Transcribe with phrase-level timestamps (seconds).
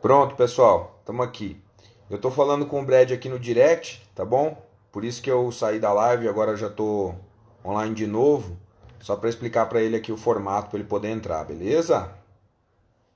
[0.00, 1.60] Pronto, pessoal, estamos aqui.
[2.08, 4.56] Eu estou falando com o Brad aqui no direct, tá bom?
[4.92, 7.16] Por isso que eu saí da live e agora já estou
[7.64, 8.56] online de novo,
[9.00, 12.12] só para explicar para ele aqui o formato para ele poder entrar, beleza?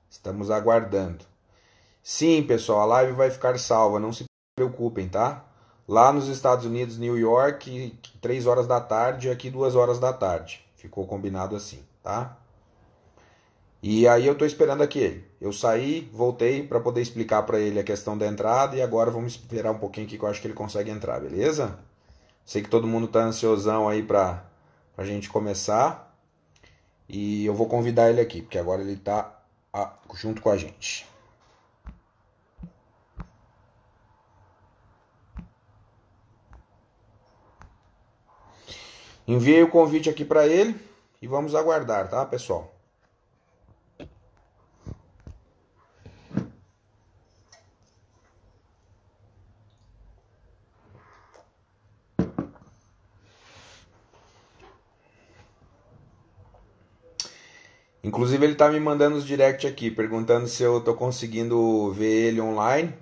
[0.09, 1.23] Estamos aguardando.
[2.03, 5.45] Sim, pessoal, a live vai ficar salva, não se preocupem, tá?
[5.87, 10.65] Lá nos Estados Unidos, New York, 3 horas da tarde, aqui 2 horas da tarde.
[10.75, 12.37] Ficou combinado assim, tá?
[13.83, 15.25] E aí eu tô esperando aqui ele.
[15.41, 19.33] Eu saí, voltei para poder explicar para ele a questão da entrada e agora vamos
[19.33, 21.77] esperar um pouquinho aqui que eu acho que ele consegue entrar, beleza?
[22.45, 24.45] Sei que todo mundo tá ansiosão aí para
[24.97, 26.17] a gente começar.
[27.09, 29.43] E eu vou convidar ele aqui, porque agora ele tá
[30.15, 31.05] junto com a gente.
[39.27, 40.73] Enviei o convite aqui para ele
[41.21, 42.72] e vamos aguardar, tá, pessoal?
[58.03, 62.41] Inclusive ele tá me mandando os direct aqui, perguntando se eu tô conseguindo ver ele
[62.41, 62.93] online.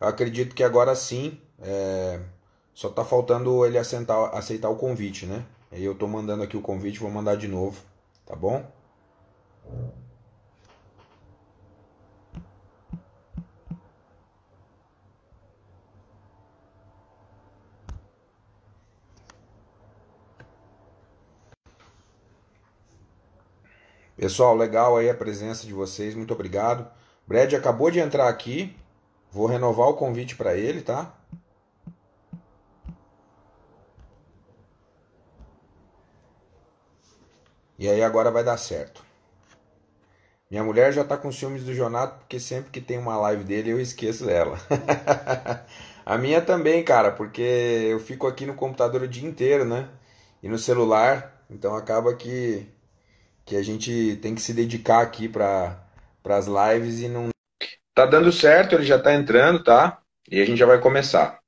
[0.00, 1.40] Eu acredito que agora sim.
[1.60, 2.20] É...
[2.74, 5.44] Só tá faltando ele aceitar, aceitar o convite, né?
[5.72, 7.80] Aí eu tô mandando aqui o convite, vou mandar de novo,
[8.26, 8.64] tá bom?
[24.16, 26.90] Pessoal, legal aí a presença de vocês, muito obrigado.
[27.26, 28.74] Brad acabou de entrar aqui,
[29.30, 31.14] vou renovar o convite para ele, tá?
[37.78, 39.04] E aí agora vai dar certo.
[40.50, 43.70] Minha mulher já tá com ciúmes do Jonato porque sempre que tem uma live dele
[43.70, 44.58] eu esqueço dela.
[46.06, 49.90] a minha também, cara, porque eu fico aqui no computador o dia inteiro, né?
[50.42, 52.66] E no celular, então acaba que
[53.46, 55.80] que a gente tem que se dedicar aqui para
[56.24, 57.28] as lives e não.
[57.94, 60.02] Tá dando certo, ele já tá entrando, tá?
[60.28, 61.40] E a gente já vai começar.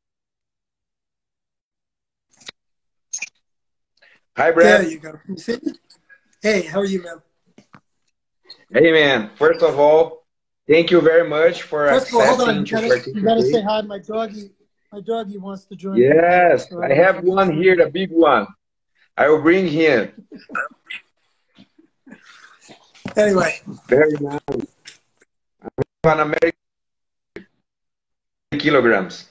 [4.39, 4.83] Hi, Brad.
[4.83, 5.19] There you go.
[5.29, 5.59] You see?
[6.41, 7.21] Hey, how are you, man?
[8.73, 9.31] Hey, man.
[9.37, 10.25] First of all,
[10.69, 12.59] thank you very much for First of all, hold on.
[12.59, 13.17] You to gotta, participate.
[13.17, 13.83] you gotta say hi.
[13.83, 14.53] My doggy,
[14.93, 15.97] my doggy wants to join.
[15.97, 18.47] Yes, So I have one here, the big one.
[19.17, 20.13] I will bring him.
[23.17, 24.41] Anyway, Very nice.
[25.63, 25.69] I
[26.05, 26.53] have an American
[28.59, 29.29] kilograms.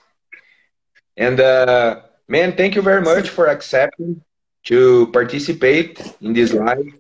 [1.16, 4.22] And uh, man, thank you very much for accepting
[4.66, 6.94] to participate in this live.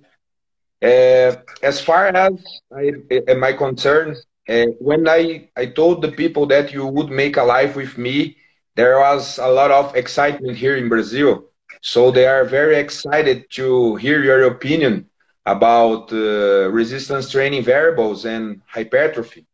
[0.82, 2.34] Uh, as far as
[2.72, 7.38] I, uh, my concerns, uh, when I, I told the people that you would make
[7.38, 8.38] a live with me,
[8.76, 11.46] there was a lot of excitement here in Brazil.
[11.82, 15.10] So they are very excited to hear your opinion
[15.47, 19.47] about uh, resistance training variables and hypertrophy.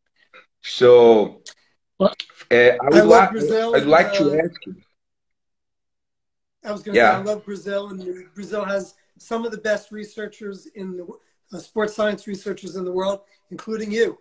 [0.62, 1.42] So
[2.00, 2.10] uh,
[2.52, 3.76] I I would, love li- Brazil.
[3.76, 4.76] I'd like to uh, ask you.
[6.66, 7.18] I was going to Yeah.
[7.18, 8.00] say I love Brazil, and
[8.34, 11.06] Brazil has some of the best researchers in the
[11.54, 13.20] uh, sports science researchers in the world,
[13.52, 14.18] including you.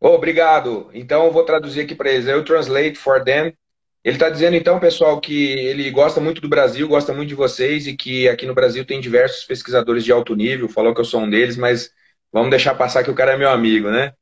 [0.00, 0.90] Oh, obrigado.
[0.92, 2.26] Então eu vou traduzir aqui para eles.
[2.26, 3.52] Eu translate for them.
[4.04, 7.86] Ele está dizendo então, pessoal, que ele gosta muito do Brasil, gosta muito de vocês
[7.86, 10.68] e que aqui no Brasil tem diversos pesquisadores de alto nível.
[10.68, 11.90] Falou que eu sou um deles, mas
[12.32, 14.12] vamos deixar passar que o cara é meu amigo, né?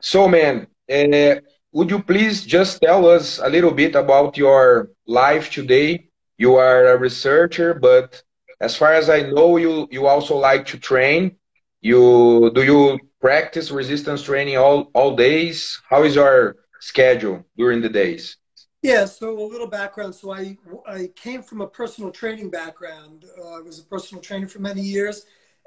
[0.00, 1.40] So, man, eh,
[1.72, 6.08] would you please just tell us a little bit about your life today?
[6.36, 8.24] You are a researcher, but
[8.60, 11.36] as far as I know, you you also like to train.
[11.80, 15.80] You do you practice resistance training all all days?
[15.88, 18.41] How is your schedule during the days?
[18.82, 20.14] Yeah, so a little background.
[20.14, 20.56] So I
[20.86, 23.24] I came from a personal training background.
[23.38, 25.26] Uh, I was a personal trainer for many years,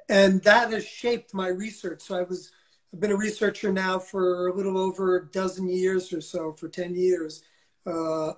[0.09, 2.01] and that has shaped my research.
[2.01, 2.51] So I was
[2.93, 6.67] I've been a researcher now for a little over a dozen years or so, for
[6.67, 7.43] 10 years,
[7.85, 8.33] uh,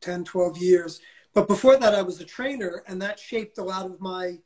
[0.00, 1.00] 10, 12 years.
[1.34, 4.38] But before that, I was a trainer, and that shaped a lot of my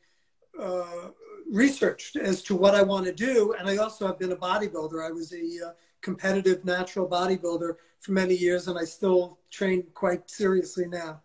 [0.60, 1.08] uh,
[1.50, 3.55] research as to what I want to do.
[3.58, 5.06] And I also have been a bodybuilder.
[5.06, 5.72] I was a uh,
[6.02, 11.22] competitive natural bodybuilder for many years, and I still train quite seriously now.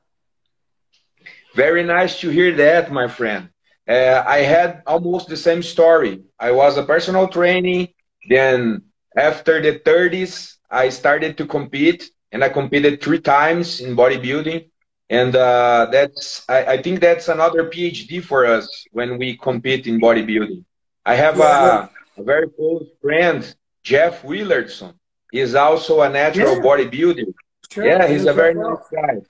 [1.56, 3.50] Very nice to hear that, my friend.
[3.88, 6.22] Uh, I had almost the same story.
[6.40, 7.90] I was a personal training.
[8.30, 8.84] Then
[9.16, 14.70] after the 30s, I started to compete, and I competed three times in bodybuilding.
[15.10, 20.00] And uh, that's I, I think that's another PhD for us when we compete in
[20.02, 20.66] bodybuilding.
[21.06, 23.56] I have a, a very close friend,
[23.88, 24.94] Jeff Willardson
[25.32, 26.62] is also a natural yeah.
[26.62, 27.26] bodybuilder.
[27.72, 27.86] Sure.
[27.86, 29.22] Yeah, he's a very nice guy.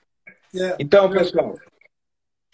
[0.52, 0.76] Yeah.
[0.80, 1.54] Então, pessoal,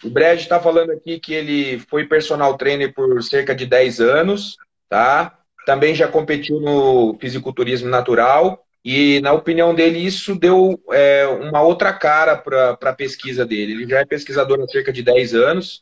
[0.03, 4.55] o Brad está falando aqui que ele foi personal trainer por cerca de 10 anos,
[4.87, 5.35] tá?
[5.65, 11.91] Também já competiu no fisiculturismo natural e, na opinião dele, isso deu é, uma outra
[11.91, 13.71] cara para a pesquisa dele.
[13.71, 15.79] Ele já é pesquisador há cerca de 10 anos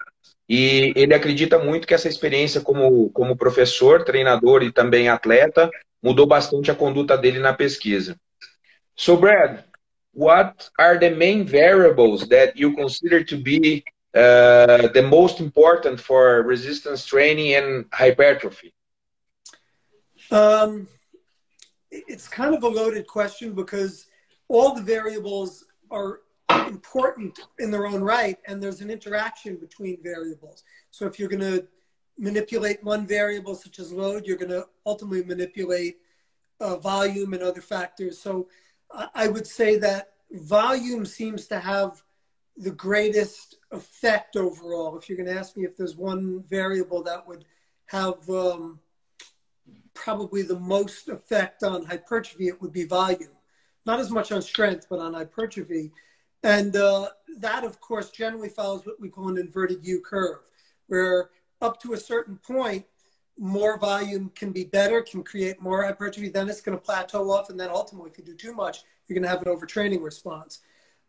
[0.47, 5.69] e ele acredita muito que essa experiência como, como professor, treinador e também atleta
[6.03, 8.19] mudou bastante a conduta dele na pesquisa.
[8.95, 9.63] So, Brad,
[10.11, 13.83] what are the main variables that you consider to be
[14.13, 18.73] uh, the most important for resistance training and hypertrophy?
[20.29, 20.87] Um,
[21.89, 24.07] it's kind of a loaded question because
[24.47, 26.21] all the variables are
[26.67, 30.63] important in their own right, and there's an interaction between variables.
[30.91, 31.67] So if you're going to
[32.17, 35.97] manipulate one variable, such as load, you're going to ultimately manipulate
[36.59, 38.19] uh, volume and other factors.
[38.19, 38.47] So
[39.15, 42.03] I would say that volume seems to have
[42.57, 44.97] the greatest effect overall.
[44.97, 47.45] If you're going to ask me if there's one variable that would
[47.87, 48.79] have um,
[49.93, 53.31] probably the most effect on hypertrophy, it would be volume.
[53.85, 55.91] Not as much on strength, but on hypertrophy.
[56.43, 57.09] And uh,
[57.39, 60.39] that, of course, generally follows what we call an inverted U curve,
[60.87, 61.29] where
[61.63, 62.85] up to a certain point,
[63.37, 66.29] more volume can be better, can create more hypertrophy.
[66.29, 69.15] Then it's going to plateau off, and then ultimately, if you do too much, you're
[69.15, 70.59] going to have an overtraining response.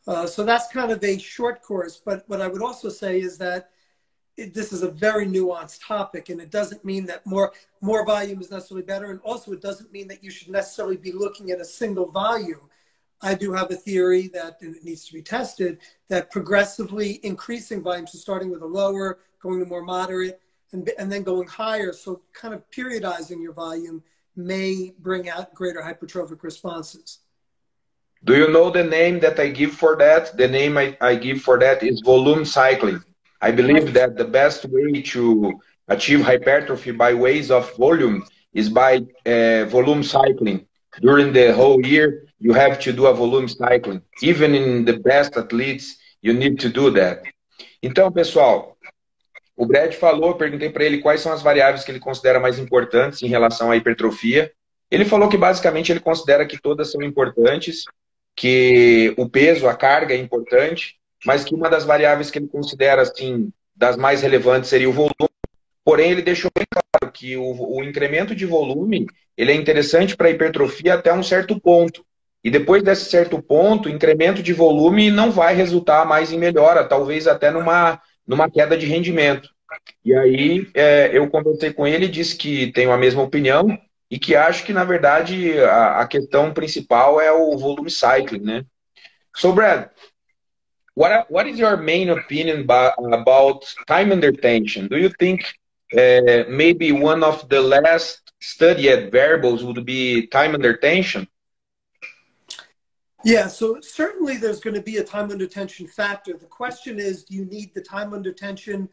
[0.06, 2.00] Uh, so that's kind of a short course.
[2.04, 3.70] But what I would also say is that
[4.36, 8.40] it, this is a very nuanced topic, and it doesn't mean that more more volume
[8.40, 11.60] is necessarily better, and also it doesn't mean that you should necessarily be looking at
[11.60, 12.68] a single volume.
[13.22, 15.78] I do have a theory that and it needs to be tested
[16.08, 20.40] that progressively increasing volume, so starting with a lower, going to more moderate,
[20.72, 24.02] and, and then going higher, so kind of periodizing your volume
[24.36, 27.20] may bring out greater hypertrophic responses.
[28.24, 30.36] Do you know the name that I give for that?
[30.36, 33.02] The name I, I give for that is volume cycling.
[33.40, 38.24] I believe that the best way to achieve hypertrophy by ways of volume
[38.54, 40.66] is by uh, volume cycling.
[41.00, 44.00] During the whole year, you have to do a volume cycling.
[44.22, 47.22] Even in the best athletes, you need to do that.
[47.82, 48.73] Então, pessoal,
[49.56, 52.58] o Brad falou, eu perguntei para ele quais são as variáveis que ele considera mais
[52.58, 54.52] importantes em relação à hipertrofia.
[54.90, 57.84] Ele falou que basicamente ele considera que todas são importantes,
[58.36, 63.02] que o peso, a carga é importante, mas que uma das variáveis que ele considera
[63.02, 65.14] assim das mais relevantes seria o volume.
[65.84, 70.28] Porém, ele deixou bem claro que o, o incremento de volume ele é interessante para
[70.28, 72.04] a hipertrofia até um certo ponto.
[72.42, 77.26] E depois desse certo ponto, incremento de volume não vai resultar mais em melhora, talvez
[77.26, 79.48] até numa, numa queda de rendimento.
[80.04, 83.78] E aí é, eu conversei com ele, disse que tenho a mesma opinião,
[84.10, 88.64] e que acho que, na verdade, a, a questão principal é o volume cycling, né?
[89.36, 89.90] So, Brad,
[90.94, 92.64] what, what is your main opinion
[93.12, 94.86] about, time under tension?
[94.86, 95.44] Do you think
[95.92, 101.26] uh, maybe one of the last studied variables would be time under tension?
[103.24, 106.36] Yeah, so certainly there's going to be a time under tension factor.
[106.36, 108.88] The question is, do you need the time under tension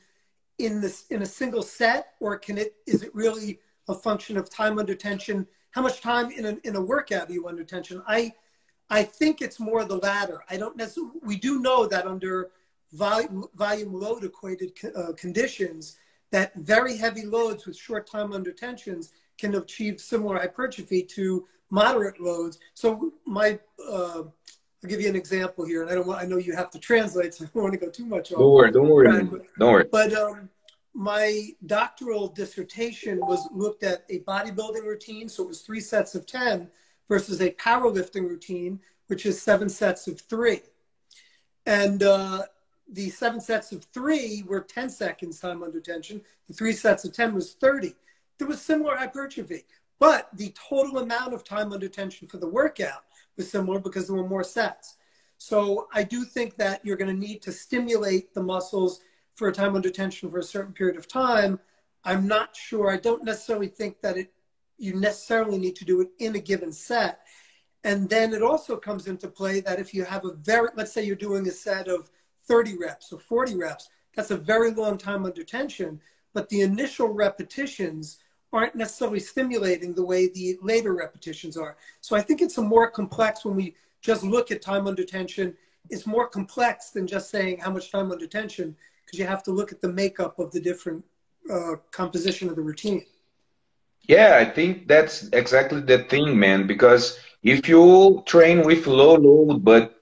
[0.58, 4.50] in this in a single set, or can it is it really a function of
[4.50, 5.48] time under tension.
[5.72, 8.02] How much time in a, in a workout are you under tension?
[8.08, 8.34] I,
[8.90, 10.42] I think it's more the latter.
[10.50, 12.50] I don't necessarily, we do know that under
[12.94, 15.98] volume, volume load equated uh, conditions,
[16.32, 22.20] that very heavy loads with short time under tensions can achieve similar hypertrophy to moderate
[22.22, 22.60] loads.
[22.76, 23.58] So my,
[23.90, 24.24] uh,
[24.84, 26.80] I'll give you an example here, and I don't want, I know you have to
[26.80, 28.30] translate, so I don't want to go too much.
[28.30, 29.08] Don't worry, don't worry,
[29.58, 29.86] don't worry.
[29.92, 30.50] But um,
[30.94, 36.26] my doctoral dissertation was looked at a bodybuilding routine, so it was three sets of
[36.28, 36.70] 10
[37.08, 40.62] versus a powerlifting routine, which is seven sets of three.
[41.66, 42.44] And uh,
[42.92, 46.22] the seven sets of three were 10 seconds time under tension.
[46.48, 47.96] The three sets of 10 was 30.
[48.38, 49.64] There was similar hypertrophy,
[50.02, 53.04] but the total amount of time under tension for the workout
[53.38, 54.96] was similar because there were more sets.
[55.38, 59.02] So I do think that you're going to need to stimulate the muscles
[59.36, 61.60] for a time under tension for a certain period of time,
[62.04, 62.90] I'm not sure.
[62.90, 64.34] I don't necessarily think that it
[64.80, 67.20] you necessarily need to do it in a given set.
[67.84, 71.04] And then it also comes into play that if you have a very, let's say
[71.04, 72.10] you're doing a set of
[72.48, 76.02] 30 reps or 40 reps, that's a very long time under tension,
[76.34, 78.18] but the initial repetitions
[78.54, 81.78] aren't necessarily stimulating the way the later repetitions are.
[82.02, 85.56] So I think it's a more complex when we just look at time under tension.
[85.90, 89.52] It's more complex than just saying how much time under tension because you have to
[89.52, 91.04] look at the makeup of the different
[91.52, 93.06] uh, composition of the routine.
[94.08, 96.68] Yeah, I think that's exactly the thing, man.
[96.68, 99.96] Because if you train with low load, but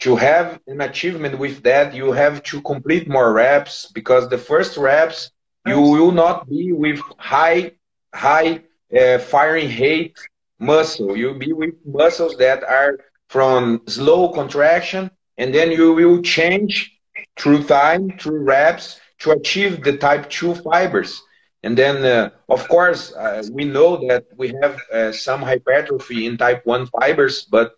[0.00, 4.76] to have an achievement with that, you have to complete more reps because the first
[4.76, 5.30] reps
[5.66, 7.72] you will not be with high
[8.16, 8.62] high
[8.98, 10.16] uh, firing rate
[10.58, 11.16] muscle.
[11.16, 16.98] You'll be with muscles that are from slow contraction, and then you will change
[17.38, 21.22] through time, through reps, to achieve the type 2 fibers.
[21.62, 26.36] And then, uh, of course, uh, we know that we have uh, some hypertrophy in
[26.36, 27.72] type 1 fibers, but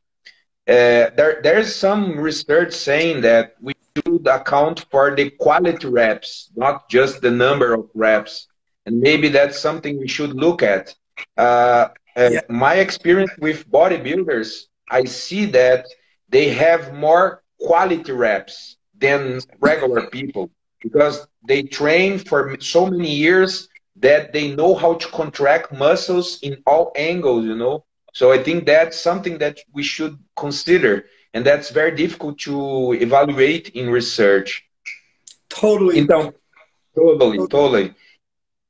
[0.66, 7.22] there, there's some research saying that we should account for the quality reps, not just
[7.22, 8.48] the number of reps.
[8.88, 10.94] And maybe that's something we should look at.
[11.36, 12.40] Uh, yeah.
[12.48, 14.48] My experience with bodybuilders,
[14.90, 15.86] I see that
[16.30, 23.68] they have more quality reps than regular people because they train for so many years
[23.96, 27.84] that they know how to contract muscles in all angles, you know.
[28.14, 31.04] So I think that's something that we should consider,
[31.34, 34.64] and that's very difficult to evaluate in research.
[35.50, 35.98] Totally.
[35.98, 36.32] Então,
[36.94, 37.94] totally, totally.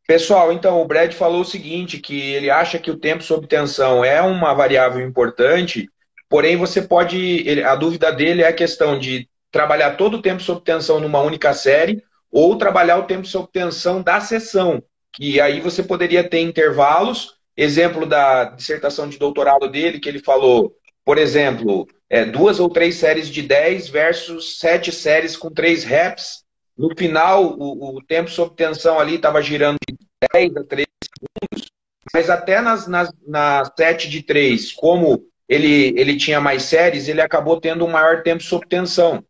[0.09, 4.03] Pessoal, então o Brad falou o seguinte, que ele acha que o tempo sob tensão
[4.03, 5.87] é uma variável importante,
[6.31, 10.43] porém você pode, ele, a dúvida dele é a questão de trabalhar todo o tempo
[10.43, 15.61] sob tensão numa única série ou trabalhar o tempo sob tensão da sessão, que aí
[15.61, 17.35] você poderia ter intervalos.
[17.55, 20.73] Exemplo da dissertação de doutorado dele, que ele falou,
[21.05, 26.45] por exemplo, é, duas ou três séries de 10 versus sete séries com três reps.
[26.79, 29.97] No final, o, o tempo sob tensão ali estava girando de
[30.33, 31.71] 10 a 13 segundos,
[32.15, 37.21] mas até nas, nas, nas 7 de 3, como ele, ele tinha mais séries, ele
[37.21, 39.25] acabou tendo um maior tempo sob tensão.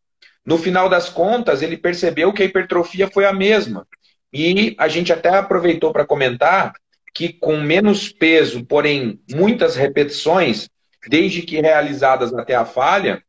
[0.45, 3.87] No final das contas, ele percebeu que a hipertrofia foi a mesma.
[4.33, 6.75] E a gente até aproveitou para comentar
[7.15, 10.69] que com menos peso, porém muitas repetições,
[11.09, 13.23] desde que realizadas até a falha,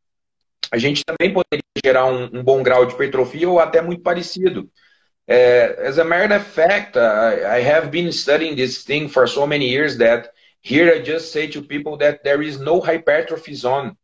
[0.70, 4.70] a gente também poderia gerar um, um bom grau de hipertrofia ou até muito parecido.
[5.28, 9.46] Uh, as a matter of fact, uh, I have been studying this thing for so
[9.46, 13.96] many years that here I just say to people that there is no hypertrophy zone.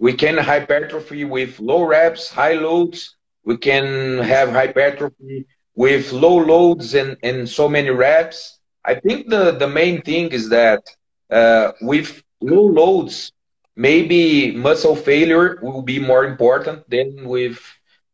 [0.00, 3.16] We can hypertrophy with low reps, high loads.
[3.44, 5.46] We can have hypertrophy
[5.76, 8.58] with low loads and, and so many reps.
[8.84, 10.82] I think the, the main thing is that
[11.30, 13.32] uh, with low loads,
[13.76, 17.60] maybe muscle failure will be more important than with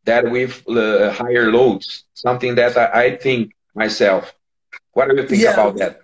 [0.05, 2.05] that with uh, higher loads.
[2.15, 4.35] Something that I, I, think myself.
[4.93, 6.01] What do you think yeah, about that?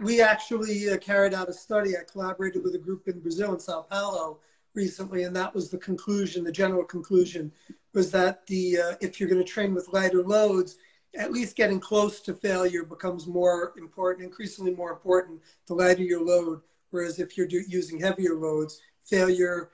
[0.00, 1.96] We actually uh, carried out a study.
[1.96, 4.40] I collaborated with a group in Brazil in Sao Paulo
[4.74, 6.44] recently, and that was the conclusion.
[6.44, 7.50] The general conclusion
[7.94, 10.76] was that the uh, if you're going to train with lighter loads,
[11.16, 15.40] at least getting close to failure becomes more important, increasingly more important.
[15.66, 16.60] The lighter your load,
[16.90, 19.70] whereas if you're do, using heavier loads, failure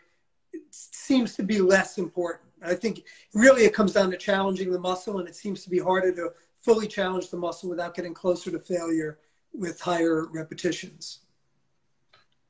[0.70, 2.50] seems to be less important.
[2.62, 5.78] I think really it comes down to challenging the muscle, and it seems to be
[5.78, 9.18] harder to fully challenge the muscle without getting closer to failure
[9.52, 11.20] with higher repetitions.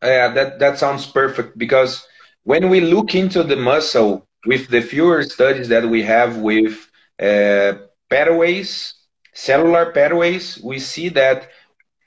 [0.03, 2.07] Yeah, that that sounds perfect because
[2.45, 7.73] when we look into the muscle with the fewer studies that we have with uh,
[8.11, 8.95] pathways,
[9.33, 11.49] cellular pathways, we see that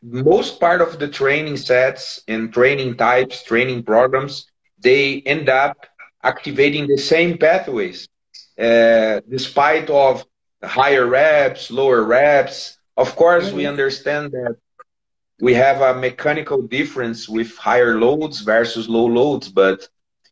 [0.04, 4.46] most part of the training sets and training types, training programs,
[4.80, 5.86] they end up
[6.24, 8.08] activating the same pathways,
[8.60, 10.26] uh, despite of
[10.64, 12.78] higher reps, lower reps.
[12.96, 14.56] Of course, we understand that
[15.40, 19.88] we have a mechanical difference with higher loads versus low loads, but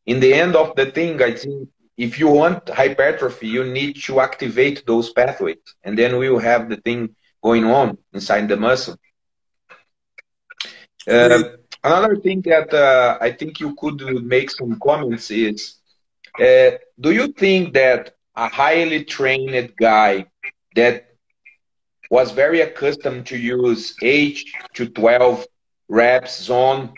[0.06, 4.20] in the end of the thing, I think if you want hypertrophy, you need to
[4.20, 8.98] activate those pathways, and then we will have the thing going on inside the muscle.
[11.08, 11.44] Uh,
[11.86, 15.76] another thing that uh, I think you could make some comments is,
[16.40, 20.26] uh, do you think that a highly trained guy
[20.76, 21.06] that
[22.10, 24.40] was very accustomed to use 8
[24.76, 25.46] to 12
[25.90, 26.94] reps zone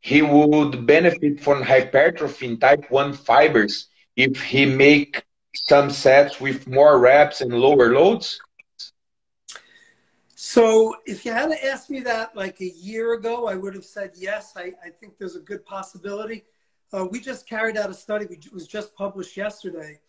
[0.00, 5.22] he would benefit from hypertrophy in type 1 fibers if he make
[5.54, 8.40] some sets with more reps and lower loads?
[10.44, 13.84] So if you had to ask me that like a year ago, I would have
[13.84, 14.54] said yes.
[14.56, 16.42] I, I think there's a good possibility.
[16.92, 20.00] Uh, we just carried out a study, which was just published yesterday.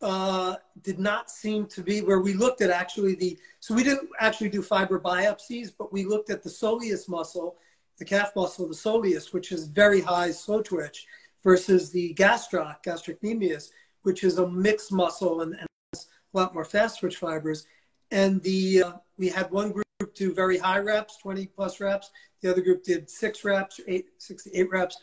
[0.00, 4.08] Uh, did not seem to be where we looked at actually the, so we didn't
[4.20, 7.56] actually do fiber biopsies, but we looked at the soleus muscle
[7.98, 11.06] the calf muscle, the soleus, which is very high slow twitch,
[11.42, 13.70] versus the gastroc, gastrocnemius,
[14.02, 17.66] which is a mixed muscle and, and has a lot more fast twitch fibers.
[18.12, 19.86] And the uh, we had one group
[20.16, 22.10] do very high reps, 20 plus reps.
[22.40, 24.96] The other group did six reps, eight, six to eight reps,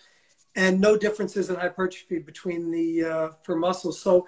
[0.57, 4.01] and no differences in hypertrophy between the uh, for muscles.
[4.01, 4.27] So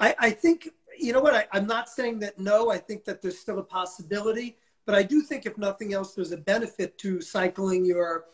[0.00, 2.70] I, I think you know what I, I'm not saying that no.
[2.70, 6.32] I think that there's still a possibility, but I do think if nothing else, there's
[6.32, 8.24] a benefit to cycling your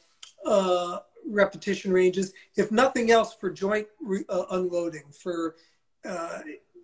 [0.47, 2.33] uh, repetition ranges.
[2.55, 5.11] If nothing else, for joint re- uh, unloading.
[5.21, 5.57] For
[6.09, 6.39] uh,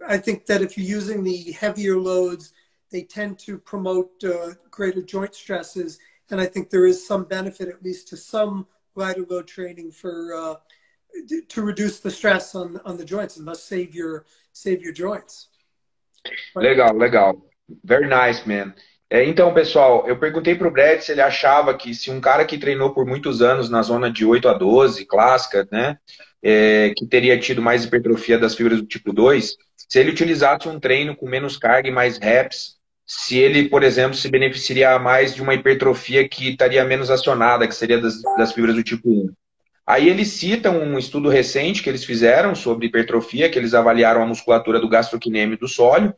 [0.09, 2.53] I think that if you're using the heavier loads,
[2.91, 5.99] they tend to promote uh, greater joint stresses,
[6.31, 10.35] and I think there is some benefit, at least to some lighter load training, for
[10.35, 10.55] uh,
[11.49, 15.49] to reduce the stress on on the joints and thus save your save your joints.
[16.55, 17.43] Legal, legal.
[17.85, 18.75] Very nice, man.
[19.11, 22.45] É, então, pessoal, eu perguntei para o Brad se ele achava que se um cara
[22.45, 25.97] que treinou por muitos anos na zona de 8 a 12, clássica, né,
[26.43, 29.57] é, que teria tido mais hipertrofia das fibras do tipo 2,
[29.89, 32.77] se ele utilizasse um treino com menos carga e mais reps,
[33.11, 37.75] se ele, por exemplo, se beneficiaria mais de uma hipertrofia que estaria menos acionada, que
[37.75, 39.33] seria das, das fibras do tipo 1.
[39.87, 44.27] Aí eles citam um estudo recente que eles fizeram sobre hipertrofia, que eles avaliaram a
[44.27, 46.15] musculatura do gastrocnêmio do sólio,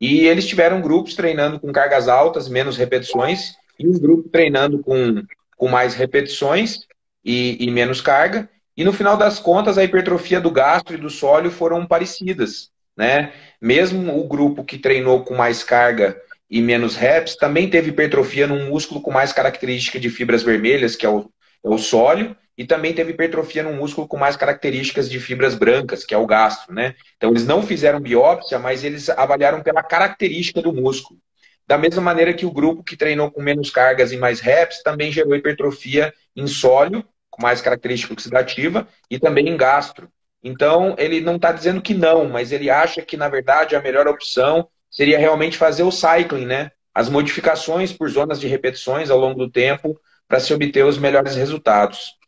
[0.00, 5.22] e eles tiveram grupos treinando com cargas altas, menos repetições, e um grupo treinando com,
[5.58, 6.86] com mais repetições
[7.22, 8.48] e, e menos carga.
[8.74, 12.70] E no final das contas, a hipertrofia do gastro e do sólio foram parecidas.
[12.96, 13.34] Né?
[13.60, 16.18] Mesmo o grupo que treinou com mais carga
[16.50, 21.06] e menos reps também teve hipertrofia num músculo com mais característica de fibras vermelhas, que
[21.06, 21.30] é o,
[21.64, 26.04] é o sólio, e também teve hipertrofia no músculo com mais características de fibras brancas,
[26.04, 26.94] que é o gastro, né?
[27.16, 31.18] Então eles não fizeram biópsia, mas eles avaliaram pela característica do músculo.
[31.66, 35.12] Da mesma maneira que o grupo que treinou com menos cargas e mais reps também
[35.12, 40.10] gerou hipertrofia em sólio, com mais característica oxidativa, e também em gastro.
[40.42, 44.08] Então, ele não está dizendo que não, mas ele acha que, na verdade, a melhor
[44.08, 46.70] opção seria realmente fazer o cycling, né?
[46.94, 51.36] As modificações por zonas de repetições ao longo do tempo para se obter os melhores
[51.36, 52.18] resultados.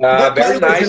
[0.00, 0.88] Uh, very nice.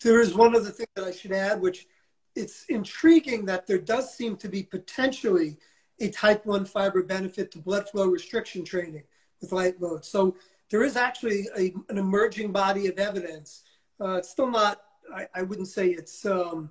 [0.00, 1.86] there is one other thing that I should add, which
[2.34, 5.58] it's intriguing that there does seem to be potentially
[6.00, 9.02] a type 1 fiber benefit to blood flow restriction training
[9.40, 10.04] with light load.
[10.04, 10.36] So
[10.70, 13.62] there is actually a, an emerging body of evidence.
[14.00, 14.80] Uh, it's still not,
[15.14, 16.70] I, I wouldn't say it's um,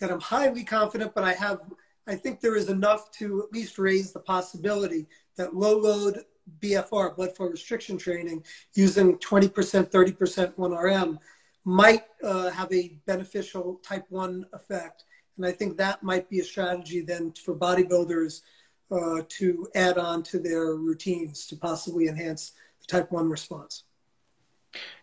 [0.00, 1.60] that I'm highly confident, but I have,
[2.06, 6.24] I think there is enough to at least raise the possibility that low load
[6.60, 9.50] BFR, blood flow restriction training, using 20%,
[9.90, 11.18] 30% 1RM
[11.64, 15.04] might uh, have a beneficial type 1 effect.
[15.36, 18.42] And I think that might be a strategy then for bodybuilders
[18.90, 23.82] uh, to add on to their routines to possibly enhance the type 1 response.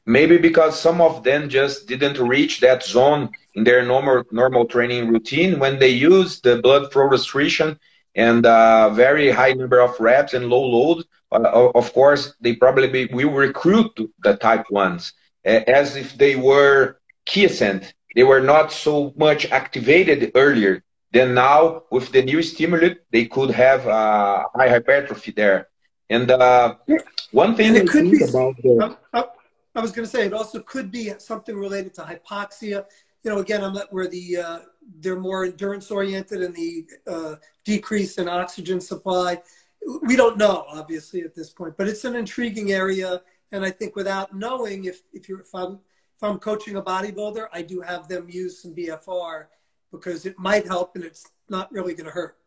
[0.05, 5.07] Maybe because some of them just didn't reach that zone in their normal normal training
[5.07, 7.79] routine when they use the blood flow restriction
[8.15, 12.55] and a uh, very high number of reps and low load, uh, of course, they
[12.55, 13.91] probably will recruit
[14.23, 16.99] the type ones as if they were
[17.31, 17.93] quiescent.
[18.15, 20.83] They were not so much activated earlier.
[21.11, 25.69] Then now, with the new stimulant, they could have uh, high hypertrophy there.
[26.09, 26.75] And uh,
[27.31, 28.97] one thing it could be about the...
[29.75, 32.85] I, was going to say it also could be something related to hypoxia.
[33.23, 34.59] You know, again, I'm not where the uh,
[34.99, 39.41] they're more endurance oriented and the uh, decrease in oxygen supply.
[40.01, 43.21] We don't know, obviously, at this point, but it's an intriguing area.
[43.51, 45.79] And I think without knowing, if, if you're if I'm
[46.15, 49.45] if I'm coaching a bodybuilder, I do have them use some BFR
[49.91, 52.37] because it might help and it's not really going to hurt.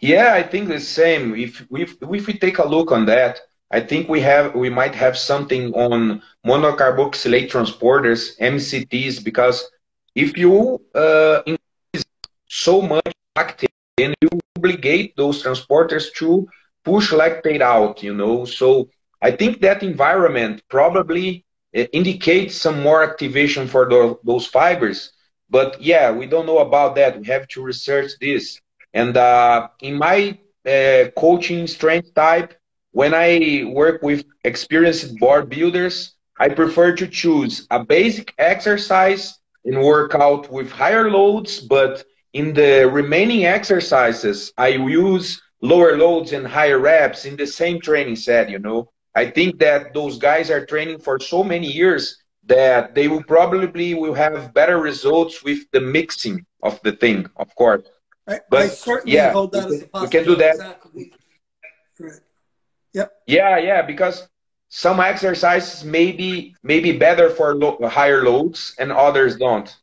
[0.00, 1.34] Yeah, I think the same.
[1.34, 3.40] If we if we take a look on that,
[3.72, 9.70] I think we have we might have something on monocarboxylate transporters (MCTs) because
[10.14, 12.04] if you uh, increase
[12.48, 16.46] so much lactate, then you obligate those transporters to
[16.84, 18.44] push lactate out, you know.
[18.44, 18.88] So
[19.22, 21.44] I think that environment probably
[21.76, 25.12] uh, indicates some more activation for the, those fibers.
[25.50, 27.18] But yeah, we don't know about that.
[27.20, 28.60] We have to research this.
[28.94, 32.54] And uh, in my uh, coaching strength type,
[32.92, 40.14] when I work with experienced bodybuilders, I prefer to choose a basic exercise and work
[40.14, 46.78] out with higher loads, but in the remaining exercises, I use lower loads and higher
[46.78, 48.90] reps in the same training set, you know.
[49.14, 53.94] I think that those guys are training for so many years that they will probably
[53.94, 57.82] will have better results with the mixing of the thing, of course.
[58.26, 60.54] I, but I certainly yeah, hold that as a We can do that.
[60.54, 61.12] Exactly.
[62.94, 63.12] Yep.
[63.26, 64.28] Yeah, yeah, because
[64.68, 69.74] some exercises may be, may be better for lo higher loads and others don't.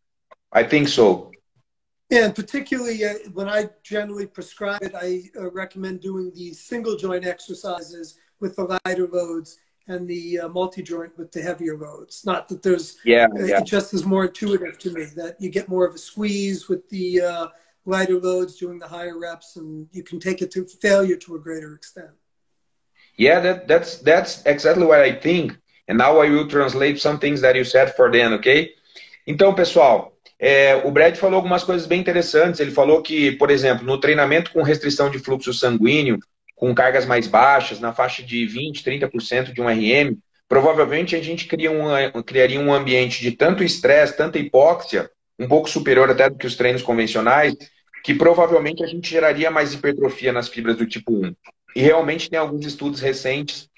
[0.51, 1.31] I think so.
[2.09, 6.97] Yeah, and particularly uh, when I generally prescribe it, I uh, recommend doing the single
[6.97, 12.25] joint exercises with the lighter loads and the uh, multi-joint with the heavier loads.
[12.25, 13.59] Not that there's, yeah, yeah.
[13.59, 16.87] it just is more intuitive to me that you get more of a squeeze with
[16.89, 17.47] the uh,
[17.85, 21.39] lighter loads doing the higher reps and you can take it to failure to a
[21.39, 22.09] greater extent.
[23.19, 25.57] Yeah, that, that's, that's exactly what I think.
[25.89, 28.69] And now I will translate some things that you said for them, okay?
[29.27, 32.61] Então, pessoal, é, o Brad falou algumas coisas bem interessantes.
[32.61, 36.17] Ele falou que, por exemplo, no treinamento com restrição de fluxo sanguíneo,
[36.55, 41.45] com cargas mais baixas, na faixa de 20%, 30% de um RM, provavelmente a gente
[41.45, 46.37] cria um, criaria um ambiente de tanto estresse, tanta hipóxia, um pouco superior até do
[46.37, 47.55] que os treinos convencionais,
[48.03, 51.33] que provavelmente a gente geraria mais hipertrofia nas fibras do tipo 1.
[51.75, 53.69] E realmente tem alguns estudos recentes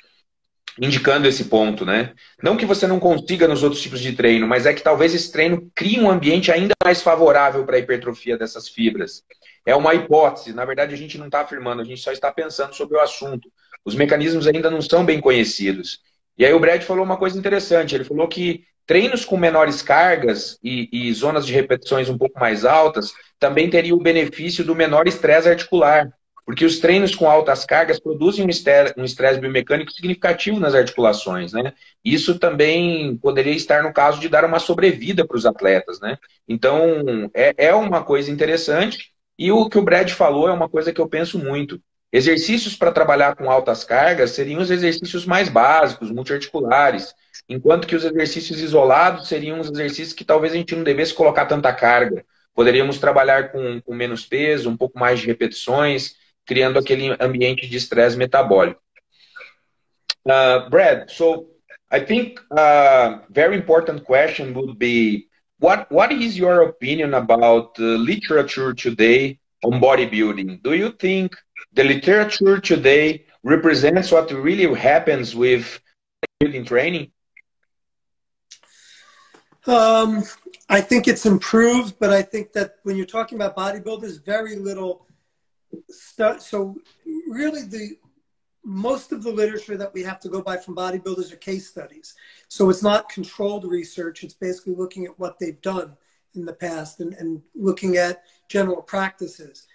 [0.80, 2.14] indicando esse ponto, né?
[2.42, 5.32] Não que você não consiga nos outros tipos de treino, mas é que talvez esse
[5.32, 9.24] treino crie um ambiente ainda mais favorável para a hipertrofia dessas fibras.
[9.66, 12.74] É uma hipótese, na verdade a gente não está afirmando, a gente só está pensando
[12.74, 13.52] sobre o assunto.
[13.84, 16.00] Os mecanismos ainda não são bem conhecidos.
[16.38, 20.58] E aí o Brad falou uma coisa interessante, ele falou que treinos com menores cargas
[20.64, 25.08] e, e zonas de repetições um pouco mais altas também teriam o benefício do menor
[25.08, 26.12] estresse articular.
[26.46, 28.50] Porque os treinos com altas cargas produzem um
[29.04, 31.74] estresse biomecânico significativo nas articulações, né?
[32.04, 36.18] Isso também poderia estar no caso de dar uma sobrevida para os atletas, né?
[36.48, 39.12] Então, é, é uma coisa interessante.
[39.38, 41.82] E o que o Brad falou é uma coisa que eu penso muito.
[42.12, 47.14] Exercícios para trabalhar com altas cargas seriam os exercícios mais básicos, multiarticulares,
[47.48, 51.46] enquanto que os exercícios isolados seriam os exercícios que talvez a gente não devesse colocar
[51.46, 52.26] tanta carga.
[52.54, 57.78] Poderíamos trabalhar com, com menos peso, um pouco mais de repetições, criando aquele ambiente de
[57.78, 58.82] estresse metabólico.
[60.26, 61.48] Uh, Brad, so
[61.92, 65.28] I think a very important question would be
[65.60, 70.62] what what is your opinion about literature today on bodybuilding?
[70.64, 71.36] Do you think
[71.74, 75.80] the literature today represents what really happens with
[76.40, 77.12] building training?
[79.68, 80.24] Um,
[80.70, 85.06] I think it's improved, but I think that when you're talking about bodybuilders, very little
[86.40, 86.76] so
[87.30, 87.98] really the
[88.64, 92.14] most of the literature that we have to go by from bodybuilders are case studies.
[92.48, 94.24] So it's not controlled research.
[94.24, 95.98] It's basically looking at what they've done
[96.36, 99.68] in the past and, and looking at general practices.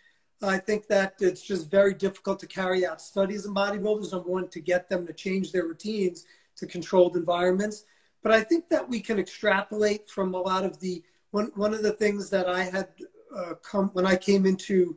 [0.43, 4.13] I think that it's just very difficult to carry out studies in bodybuilders.
[4.13, 7.85] I want to get them to change their routines to controlled environments.
[8.23, 11.83] But I think that we can extrapolate from a lot of the one one of
[11.83, 12.89] the things that I had
[13.37, 14.97] uh, come when I came into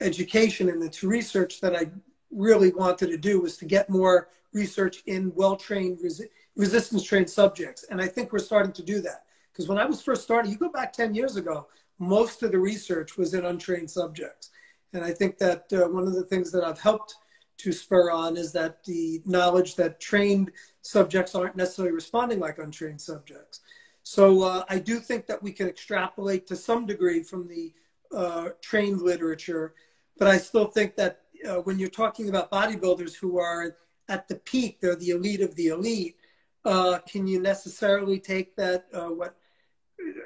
[0.00, 1.90] education and into research that I
[2.30, 7.84] really wanted to do was to get more research in well-trained resi- resistance trained subjects.
[7.90, 9.24] And I think we're starting to do that.
[9.52, 12.58] Because when I was first starting, you go back 10 years ago, most of the
[12.58, 14.50] research was in untrained subjects.
[14.92, 17.16] And I think that uh, one of the things that I've helped
[17.58, 20.50] to spur on is that the knowledge that trained
[20.82, 23.60] subjects aren't necessarily responding like untrained subjects.
[24.02, 27.72] So uh, I do think that we can extrapolate to some degree from the
[28.14, 29.74] uh, trained literature
[30.16, 33.76] but I still think that uh, when you're talking about bodybuilders who are
[34.08, 36.16] at the peak, they're the elite of the elite.
[36.64, 39.36] Uh, can you necessarily take that uh, what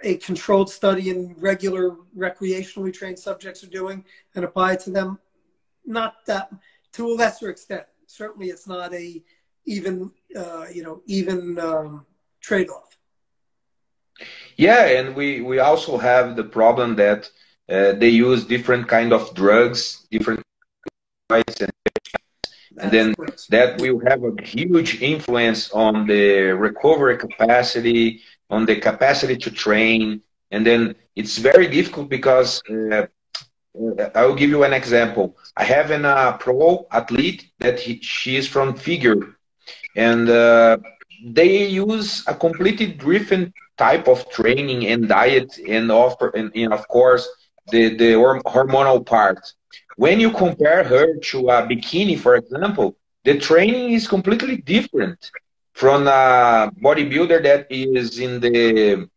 [0.02, 5.18] a controlled study in regular recreationally trained subjects are doing and apply it to them?
[5.84, 6.52] Not that
[6.92, 7.84] to a lesser extent.
[8.06, 9.22] Certainly, it's not a
[9.64, 12.06] even uh, you know even um,
[12.40, 12.96] trade off.
[14.56, 17.30] Yeah, and we we also have the problem that
[17.68, 20.42] uh, they use different kind of drugs, different
[21.30, 21.70] and,
[22.80, 23.14] and then
[23.50, 30.22] that will have a huge influence on the recovery capacity, on the capacity to train,
[30.50, 33.06] and then it's very difficult because uh,
[34.14, 35.36] I will give you an example.
[35.56, 39.36] I have a uh, pro athlete that he, she is from Figure,
[39.94, 40.78] and uh,
[41.22, 46.88] they use a completely different type of training and diet, and offer, and, and of
[46.88, 47.28] course
[47.70, 48.12] the, the
[48.46, 49.52] hormonal part.
[49.96, 55.30] When you compare her to a bikini, for example, the training is completely different
[55.72, 59.08] from a bodybuilder that is in the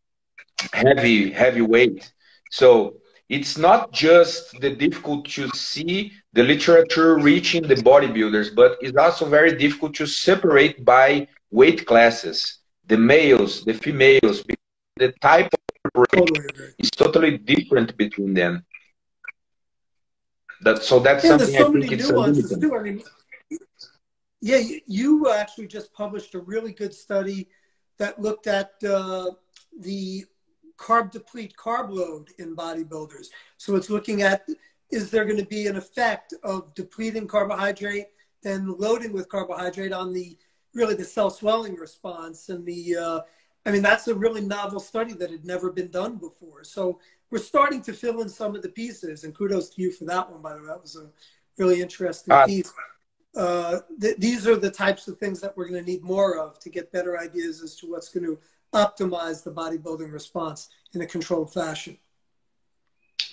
[0.73, 2.11] heavy heavy weight.
[2.51, 2.97] So
[3.29, 9.25] it's not just the difficult to see the literature reaching the bodybuilders, but it's also
[9.25, 14.43] very difficult to separate by weight classes, the males, the females,
[14.97, 15.49] the type
[15.93, 16.45] totally
[16.79, 18.65] is totally different between them.
[20.61, 22.75] That so that's yeah, something so I think it's nuances too.
[22.75, 23.03] I mean,
[24.41, 27.49] yeah, you actually just published a really good study
[27.97, 29.31] that looked at uh,
[29.79, 30.25] the
[30.77, 33.27] carb deplete carb load in bodybuilders.
[33.57, 34.47] So it's looking at
[34.91, 38.07] is there going to be an effect of depleting carbohydrate
[38.43, 40.37] then loading with carbohydrate on the
[40.73, 43.19] really the cell swelling response and the uh,
[43.65, 46.63] I mean that's a really novel study that had never been done before.
[46.63, 50.05] So we're starting to fill in some of the pieces, and kudos to you for
[50.05, 50.41] that one.
[50.41, 51.09] By the way, that was a
[51.57, 52.73] really interesting uh, piece.
[53.35, 56.59] Uh, th- these are the types of things that we're going to need more of
[56.59, 58.37] to get better ideas as to what's going to
[58.73, 61.97] optimize the bodybuilding response in a controlled fashion.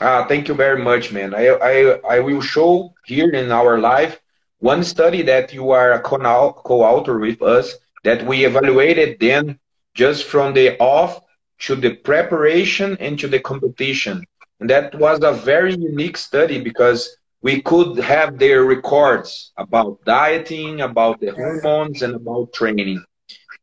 [0.01, 1.35] Ah, thank you very much, man.
[1.35, 4.21] I, I, I will show here in our live
[4.61, 9.59] one study that you are a co-author with us that we evaluated then
[9.99, 11.21] just from the off
[11.59, 14.23] to the preparation and to the competition.
[14.61, 17.01] And that was a very unique study because
[17.43, 23.03] we could have their records about dieting, about the hormones, and about training.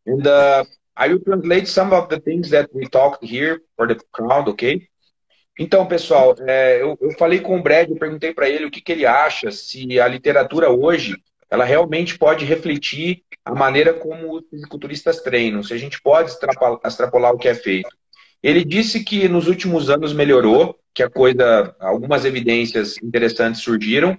[0.06, 0.66] And uh,
[0.98, 4.88] I will translate some of the things that we talked here for the crowd, okay?
[5.58, 8.82] Então, pessoal, é, eu, eu, falei com o Brad, eu perguntei para ele o que,
[8.82, 11.16] que ele acha, se a literatura hoje
[11.56, 16.80] ela realmente pode refletir a maneira como os fisiculturistas treinam, se a gente pode extrapolar,
[16.86, 17.90] extrapolar o que é feito.
[18.44, 24.18] Ele disse que nos últimos anos melhorou, que a coisa, algumas evidências interessantes surgiram,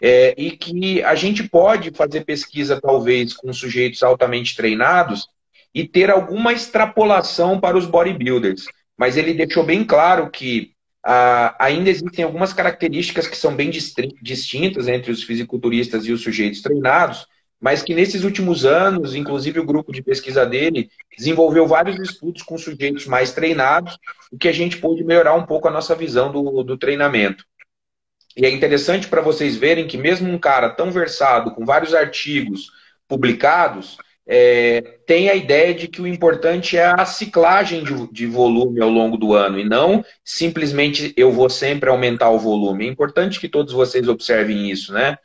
[0.00, 5.26] é, e que a gente pode fazer pesquisa, talvez, com sujeitos altamente treinados
[5.74, 10.72] e ter alguma extrapolação para os bodybuilders mas ele deixou bem claro que
[11.08, 16.60] ah, ainda existem algumas características que são bem distintas entre os fisiculturistas e os sujeitos
[16.60, 17.28] treinados,
[17.60, 22.58] mas que nesses últimos anos, inclusive o grupo de pesquisa dele, desenvolveu vários estudos com
[22.58, 23.96] sujeitos mais treinados,
[24.32, 27.44] o que a gente pôde melhorar um pouco a nossa visão do, do treinamento.
[28.36, 32.68] E é interessante para vocês verem que mesmo um cara tão versado, com vários artigos
[33.06, 33.96] publicados,
[34.28, 38.90] é, tem a ideia de que o importante é a ciclagem de, de, volume ao
[38.90, 42.86] longo do ano e não simplesmente eu vou sempre aumentar o volume.
[42.86, 45.16] É importante que todos vocês observem isso, né?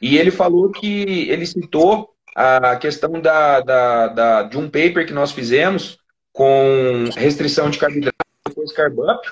[0.00, 5.12] E ele falou que ele citou a questão da, da, da de um paper que
[5.12, 5.98] nós fizemos
[6.32, 9.28] com restrição de carboidrato depois carb up,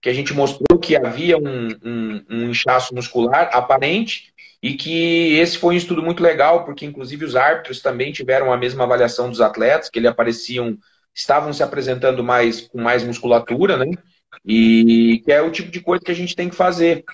[0.00, 4.29] que a gente mostrou que havia um, um, um inchaço muscular aparente
[4.62, 8.56] e que esse foi um estudo muito legal, porque inclusive os árbitros também tiveram a
[8.56, 10.76] mesma avaliação dos atletas, que ele apareciam,
[11.14, 13.86] estavam se apresentando mais com mais musculatura, né?
[14.44, 17.04] E que é o tipo de coisa que a gente tem que fazer.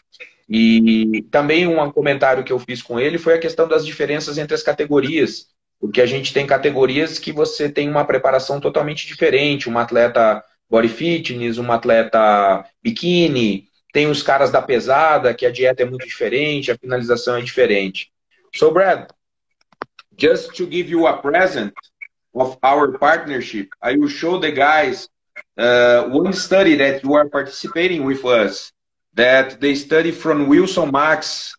[0.48, 4.54] E também um comentário que eu fiz com ele foi a questão das diferenças entre
[4.54, 5.46] as categorias,
[5.80, 10.88] porque a gente tem categorias que você tem uma preparação totalmente diferente, um atleta body
[10.88, 13.65] fitness, um atleta biquíni,
[13.96, 18.12] Tem os caras da pesada, que a dieta é muito diferente, a finalização é diferente.
[18.54, 19.08] So, Brad,
[20.14, 21.72] just to give you a present
[22.34, 25.08] of our partnership, I will show the guys
[25.56, 28.70] uh, one study that you are participating with us,
[29.14, 31.56] that they study from Wilson Max.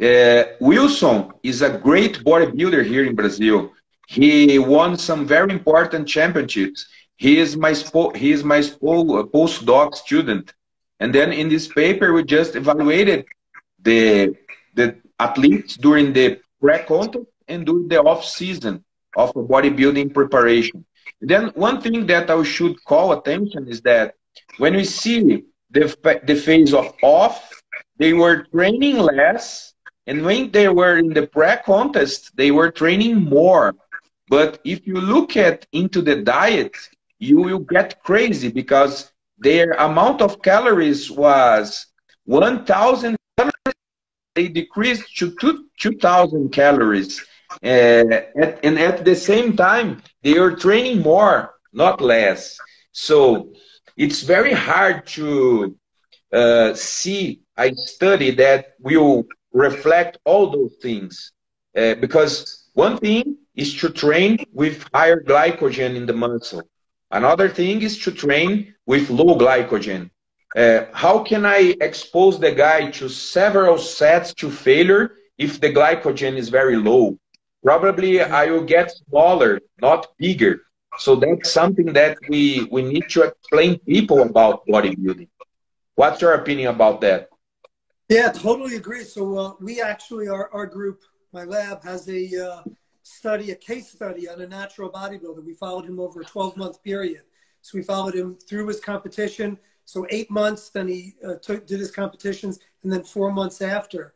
[0.00, 3.72] Uh, Wilson is a great bodybuilder here in Brazil.
[4.06, 6.86] He won some very important championships.
[7.16, 7.74] He is my
[8.14, 10.54] he is my postdoc student.
[11.02, 13.26] And then in this paper, we just evaluated
[13.82, 14.36] the,
[14.74, 18.84] the athletes during the pre-contest and during the off-season
[19.16, 20.84] of bodybuilding preparation.
[21.20, 24.14] Then one thing that I should call attention is that
[24.58, 25.84] when we see the,
[26.24, 27.50] the phase of off,
[27.96, 29.74] they were training less,
[30.06, 33.74] and when they were in the pre-contest, they were training more.
[34.28, 36.76] But if you look at into the diet,
[37.18, 39.11] you will get crazy because
[39.42, 41.86] their amount of calories was
[42.24, 43.76] 1,000 calories.
[44.34, 45.34] They decreased to
[45.78, 47.20] 2,000 calories.
[47.62, 52.56] Uh, at, and at the same time, they are training more, not less.
[52.92, 53.52] So
[53.96, 55.76] it's very hard to
[56.32, 61.32] uh, see a study that will reflect all those things.
[61.76, 66.62] Uh, because one thing is to train with higher glycogen in the muscle.
[67.12, 70.10] Another thing is to train with low glycogen.
[70.56, 76.36] Uh, how can I expose the guy to several sets to failure if the glycogen
[76.36, 77.18] is very low?
[77.62, 80.62] Probably I will get smaller, not bigger.
[80.98, 85.28] So that's something that we, we need to explain people about bodybuilding.
[85.94, 87.28] What's your opinion about that?
[88.08, 89.04] Yeah, totally agree.
[89.04, 92.62] So uh, we actually, our, our group, my lab has a uh,
[93.02, 95.44] study, a case study on a natural bodybuilder.
[95.44, 97.22] We followed him over a 12 month period.
[97.60, 99.58] So we followed him through his competition.
[99.84, 104.14] So eight months, then he uh, took, did his competitions, and then four months after.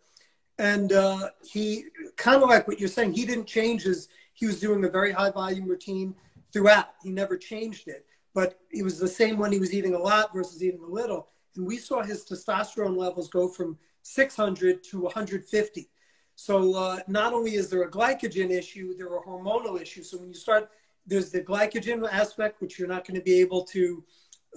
[0.58, 1.84] And uh, he
[2.16, 5.12] kind of like what you're saying, he didn't change his, he was doing a very
[5.12, 6.14] high volume routine
[6.52, 6.94] throughout.
[7.02, 8.06] He never changed it.
[8.34, 11.28] But it was the same when he was eating a lot versus eating a little.
[11.56, 15.88] And we saw his testosterone levels go from 600 to 150
[16.36, 20.10] So uh, not only is there a glycogen issue, there are hormonal issues.
[20.10, 20.70] So when you start,
[21.06, 24.04] there's the glycogen aspect, which you're not going to be able to,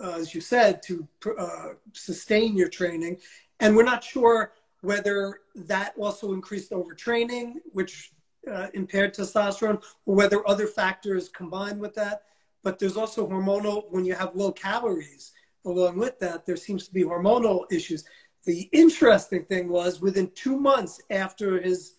[0.04, 3.18] uh, as you said, to uh, sustain your training.
[3.62, 8.12] And we're not sure whether that also increased overtraining, which
[8.50, 12.24] uh, impaired testosterone, or whether other factors combine with that.
[12.62, 15.32] But there's also hormonal, when you have low calories,
[15.66, 18.04] along with that, there seems to be hormonal issues.
[18.46, 21.96] The interesting thing was within two months after his,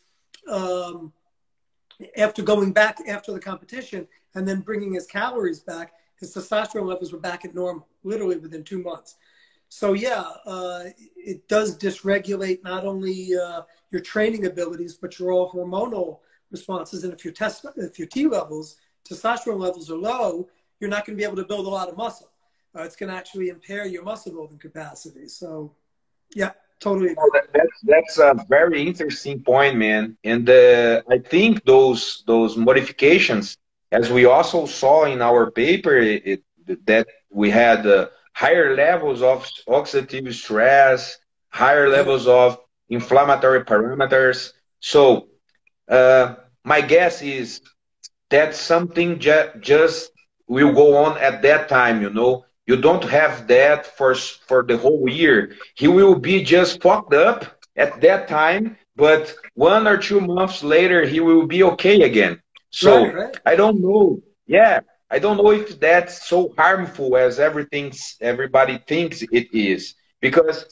[0.50, 1.12] um,
[2.16, 7.12] after going back after the competition and then bringing his calories back, his testosterone levels
[7.12, 9.16] were back at normal, literally within two months.
[9.68, 10.84] So yeah, uh,
[11.16, 16.18] it does dysregulate not only uh, your training abilities, but your all hormonal
[16.50, 17.04] responses.
[17.04, 18.76] And if your test, if your T levels,
[19.08, 20.48] testosterone levels are low,
[20.80, 22.30] you're not going to be able to build a lot of muscle.
[22.74, 25.28] Uh, it's going to actually impair your muscle building capacity.
[25.28, 25.72] So,
[26.34, 27.16] yeah, totally.
[27.18, 30.16] Oh, that's that's a very interesting point, man.
[30.24, 33.56] And uh, I think those those modifications,
[33.92, 36.42] as we also saw in our paper, it,
[36.86, 41.18] that we had uh, higher levels of oxidative stress,
[41.50, 44.52] higher levels of inflammatory parameters.
[44.80, 45.28] So
[45.88, 47.60] uh, my guess is
[48.30, 50.10] that something ju- just
[50.46, 52.44] will go on at that time, you know.
[52.70, 55.56] You don't have that for, for the whole year.
[55.74, 61.04] He will be just fucked up at that time, but one or two months later,
[61.04, 62.40] he will be okay again.
[62.70, 63.40] So right, right.
[63.44, 64.22] I don't know.
[64.46, 69.96] Yeah, I don't know if that's so harmful as everything everybody thinks it is.
[70.20, 70.64] Because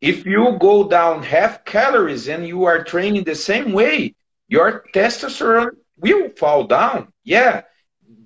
[0.00, 4.16] if you go down half calories and you are training the same way,
[4.48, 7.12] your testosterone will fall down.
[7.22, 7.62] Yeah,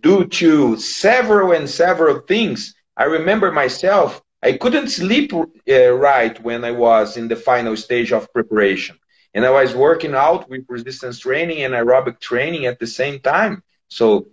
[0.00, 2.74] due to several and several things.
[3.02, 8.12] I remember myself, I couldn't sleep uh, right when I was in the final stage
[8.12, 8.96] of preparation.
[9.34, 13.62] And I was working out with resistance training and aerobic training at the same time.
[13.88, 14.28] So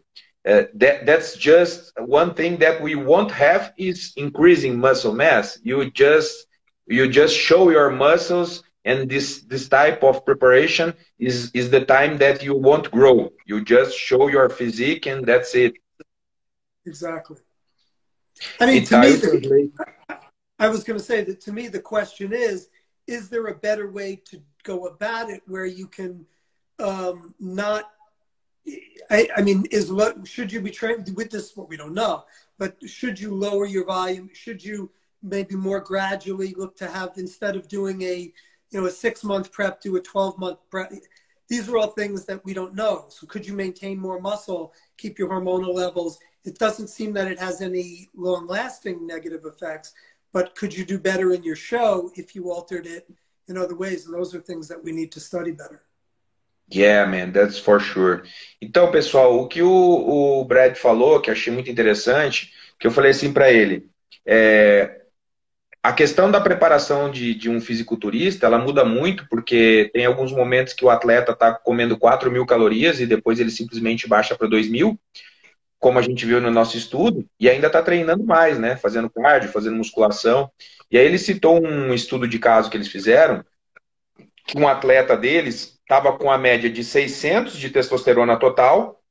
[0.47, 5.59] uh, that that's just one thing that we won't have is increasing muscle mass.
[5.63, 6.47] You just
[6.87, 12.17] you just show your muscles and this this type of preparation is is the time
[12.17, 15.73] that you won't grow you just show your physique and that's it
[16.85, 17.37] exactly
[18.59, 19.71] i mean to me the,
[20.59, 22.69] i was going to say that to me the question is
[23.07, 26.25] is there a better way to go about it where you can
[26.79, 27.91] um, not
[29.09, 29.91] I, I mean is
[30.25, 32.25] should you be trained with this what we don't know
[32.57, 37.55] but should you lower your volume should you maybe more gradually look to have instead
[37.55, 38.31] of doing a
[38.71, 40.91] you know, a six month prep do a 12 month prep.
[41.47, 43.05] These are all things that we don't know.
[43.09, 46.19] So could you maintain more muscle, keep your hormonal levels?
[46.45, 49.93] It doesn't seem that it has any long lasting negative effects,
[50.31, 53.09] but could you do better in your show if you altered it
[53.47, 54.05] in other ways?
[54.05, 55.81] And those are things that we need to study better.
[56.71, 58.23] Yeah, man, that's for sure.
[58.61, 59.69] Então, pessoal, o que o,
[60.39, 63.89] o Brad falou, que achei muito interessante, que eu falei assim para ele,
[64.23, 65.01] é,
[65.81, 70.73] a questão da preparação de, de, um fisiculturista, ela muda muito, porque tem alguns momentos
[70.73, 74.69] que o atleta está comendo 4 mil calorias e depois ele simplesmente baixa para 2
[74.69, 74.99] mil,
[75.79, 78.75] como a gente viu no nosso estudo, e ainda está treinando mais, né?
[78.75, 80.51] Fazendo cardio, fazendo musculação.
[80.91, 83.43] E aí ele citou um estudo de caso que eles fizeram,
[84.45, 89.01] que um atleta deles estava com a média de 600 de testosterona total,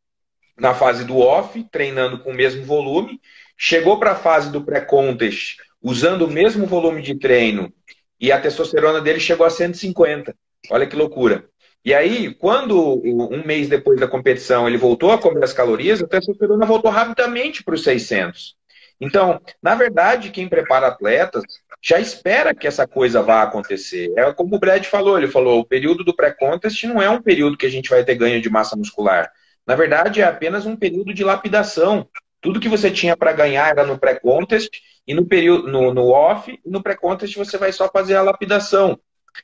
[0.56, 3.20] na fase do off, treinando com o mesmo volume,
[3.56, 7.72] chegou para a fase do pré-contest usando o mesmo volume de treino
[8.20, 10.34] e a testosterona dele chegou a 150.
[10.70, 11.48] Olha que loucura.
[11.84, 16.06] E aí, quando um mês depois da competição ele voltou a comer as calorias, a
[16.06, 18.56] testosterona voltou rapidamente para os 600.
[19.00, 21.44] Então, na verdade, quem prepara atletas
[21.80, 24.12] já espera que essa coisa vá acontecer.
[24.16, 27.56] É como o Brad falou, ele falou, o período do pré-contest não é um período
[27.56, 29.30] que a gente vai ter ganho de massa muscular.
[29.66, 32.08] Na verdade, é apenas um período de lapidação.
[32.40, 34.70] Tudo que você tinha para ganhar era no pré-contest
[35.06, 38.98] e no período no, no off, no pré-contest você vai só fazer a lapidação.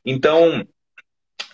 [0.04, 0.66] Então,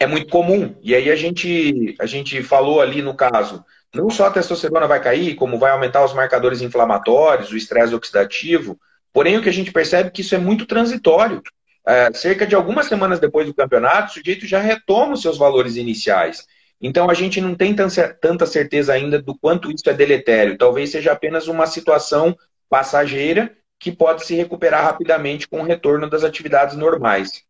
[0.00, 0.74] é muito comum.
[0.82, 3.62] E aí a gente a gente falou ali no caso,
[3.94, 8.80] não só a testosterona vai cair, como vai aumentar os marcadores inflamatórios, o estresse oxidativo.
[9.12, 11.42] Porém, o que a gente percebe é que isso é muito transitório.
[11.86, 15.76] É, cerca de algumas semanas depois do campeonato, o sujeito já retoma os seus valores
[15.76, 16.46] iniciais.
[16.80, 20.56] Então a gente não tem tanta certeza ainda do quanto isso é deletério.
[20.56, 22.34] Talvez seja apenas uma situação
[22.70, 27.44] passageira que pode se recuperar rapidamente com o retorno das atividades normais.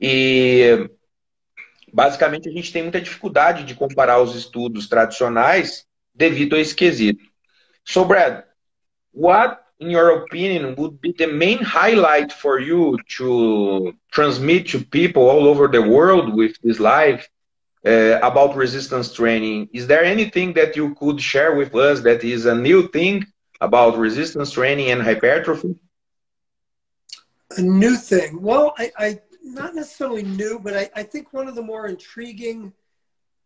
[0.00, 0.90] E
[1.92, 7.24] basicamente a gente tem muita dificuldade de comparar os estudos tradicionais devido a esse quesito.
[7.84, 8.44] So Brad,
[9.12, 15.28] what in your opinion would be the main highlight for you to transmit to people
[15.28, 17.26] all over the world with this live
[17.86, 19.68] uh, about resistance training.
[19.72, 23.26] Is there anything that you could share with us that is a new thing
[23.60, 25.76] about resistance training and hypertrophy?
[27.56, 28.40] A new thing.
[28.42, 32.72] Well, I, I not necessarily new, but I, I think one of the more intriguing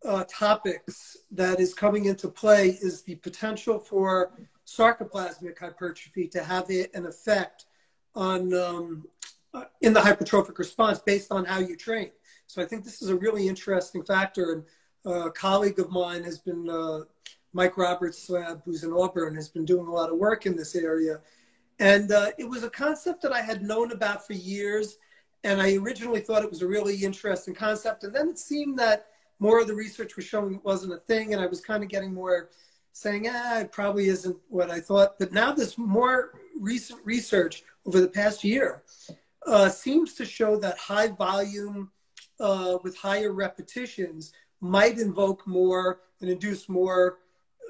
[0.04, 4.32] uh, topics that is coming into play is the potential for
[4.66, 7.66] sarcoplasmic hypertrophy to have an effect
[8.14, 9.06] on um,
[9.52, 12.10] uh, in the hypertrophic response based on how you train.
[12.46, 14.52] So I think this is a really interesting factor.
[14.52, 14.64] And
[15.06, 17.00] uh, a colleague of mine has been uh,
[17.52, 18.30] Mike Roberts,
[18.64, 21.20] who's in Auburn, has been doing a lot of work in this area.
[21.78, 24.98] And uh, it was a concept that I had known about for years.
[25.44, 28.02] And I originally thought it was a really interesting concept.
[28.04, 29.06] And then it seemed that
[29.38, 31.34] more of the research was showing it wasn't a thing.
[31.34, 32.48] And I was kind of getting more
[32.92, 35.18] saying, ah, it probably isn't what I thought.
[35.18, 38.82] But now this more recent research over the past year
[39.46, 41.90] uh, seems to show that high volume
[42.40, 47.18] uh, with higher repetitions might invoke more and induce more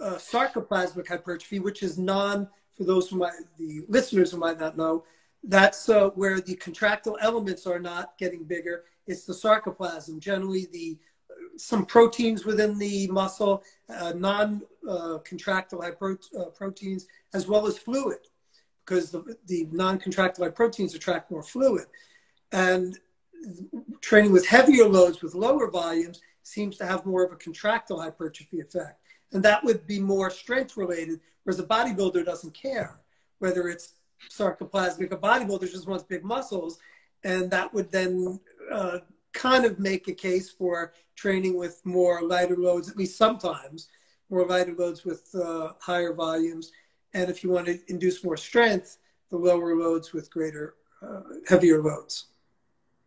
[0.01, 4.77] uh, sarcoplasmic hypertrophy, which is non, for those who might, the listeners who might not
[4.77, 5.05] know,
[5.47, 8.85] that's uh, where the contractile elements are not getting bigger.
[9.07, 10.99] It's the sarcoplasm, generally the
[11.57, 18.19] some proteins within the muscle, uh, non-contractile uh, proteins, as well as fluid,
[18.85, 21.87] because the, the non-contractile proteins attract more fluid.
[22.51, 22.99] And
[24.01, 28.61] training with heavier loads with lower volumes seems to have more of a contractile hypertrophy
[28.61, 29.01] effect.
[29.33, 33.01] And that would be more strength related, whereas a bodybuilder doesn't care
[33.39, 33.95] whether it's
[34.31, 35.13] sarcoplasmic.
[35.13, 36.79] A bodybuilder just wants big muscles.
[37.25, 38.41] And that would then
[38.71, 38.99] uh,
[39.33, 43.89] kind of make a case for training with more lighter loads, at least sometimes,
[44.31, 46.73] more lighter loads with uh, higher volumes.
[47.15, 48.99] And if you want to induce more strength,
[49.31, 52.27] the lower loads with greater, uh, heavier loads.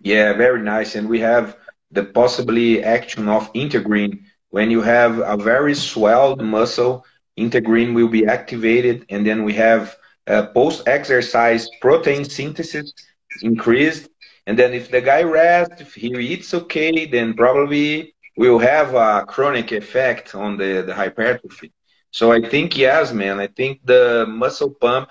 [0.01, 0.95] Yeah, very nice.
[0.95, 1.57] And we have
[1.91, 4.23] the possibly action of integrin.
[4.49, 7.05] When you have a very swelled muscle,
[7.37, 9.97] integrin will be activated, and then we have
[10.27, 12.93] uh, post-exercise protein synthesis
[13.41, 14.09] increased.
[14.45, 19.25] And then if the guy rests, if he eats okay, then probably will have a
[19.25, 21.73] chronic effect on the, the hypertrophy.
[22.11, 23.39] So I think yes, man.
[23.39, 25.09] I think the muscle pump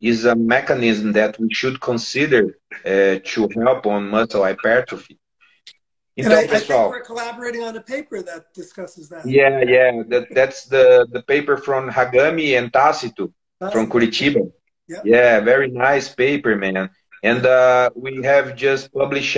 [0.00, 5.18] is a mechanism that we should consider uh, to help on muscle hypertrophy.
[6.16, 9.26] Então, and I, pessoal, I think we're collaborating on a paper that discusses that.
[9.26, 12.72] Yeah, yeah, that, that's the, the paper from Hagami and
[13.60, 14.50] Tácito from Curitiba.
[14.88, 15.00] Yeah.
[15.04, 16.90] yeah, very nice paper, man.
[17.22, 19.36] And uh, we have just published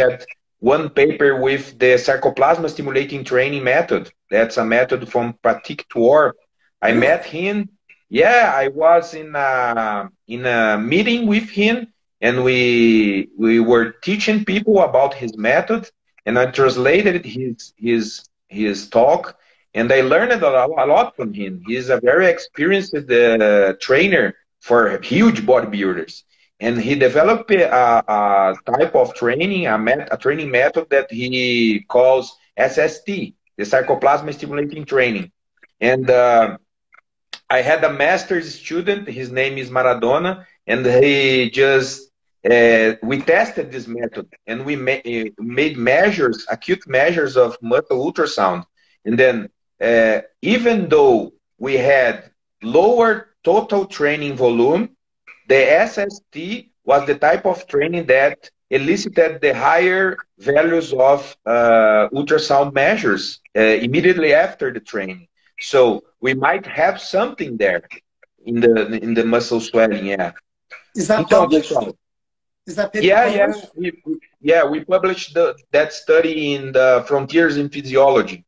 [0.60, 4.10] one paper with the sarcoplasma stimulating training method.
[4.30, 6.32] That's a method from Patrick Tuor.
[6.80, 7.68] I met him
[8.12, 14.44] yeah, I was in a in a meeting with him, and we we were teaching
[14.44, 15.88] people about his method,
[16.26, 19.38] and I translated his his his talk,
[19.74, 21.62] and I learned a lot, from him.
[21.66, 26.22] He's a very experienced uh, trainer for huge bodybuilders,
[26.60, 31.84] and he developed a, a type of training, a, met, a training method that he
[31.88, 35.30] calls SST, the Sarcoplasma Stimulating Training,
[35.80, 36.08] and.
[36.10, 36.58] Uh,
[37.50, 39.06] I had a master's student.
[39.06, 42.10] His name is Maradona, and he just
[42.50, 48.00] uh, we tested this method and we ma uh, made measures, acute measures of muscle
[48.04, 48.64] ultrasound.
[49.04, 49.48] And then,
[50.42, 52.30] even though we had
[52.62, 54.90] lower total training volume,
[55.48, 62.72] the SST was the type of training that elicited the higher values of uh, ultrasound
[62.72, 65.28] measures uh, immediately after the training.
[65.60, 67.82] So we might have something there
[68.44, 68.74] in the
[69.04, 70.06] in the muscle swelling.
[70.06, 70.32] Yeah.
[70.96, 71.96] Is that então, pessoal?
[72.66, 73.92] Is that paper yeah, yeah, we,
[74.40, 74.64] yeah.
[74.64, 78.44] We published the, that study in the Frontiers in Physiology.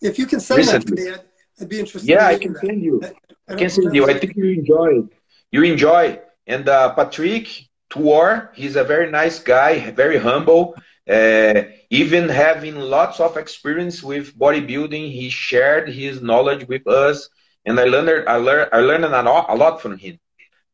[0.00, 1.04] If you can send recently.
[1.04, 2.08] that to me, I'd, I'd be interested.
[2.08, 2.66] Yeah, I can that.
[2.66, 3.00] send you.
[3.02, 4.08] I, I, I can send you.
[4.08, 5.02] I think you enjoy.
[5.50, 6.20] You enjoy.
[6.46, 7.48] And uh, Patrick
[7.90, 10.74] Tuor, he's a very nice guy, very humble.
[11.08, 17.28] Uh, even having lots of experience with bodybuilding, he shared his knowledge with us,
[17.64, 20.18] and I learned I learned I learned a lot, a lot from him.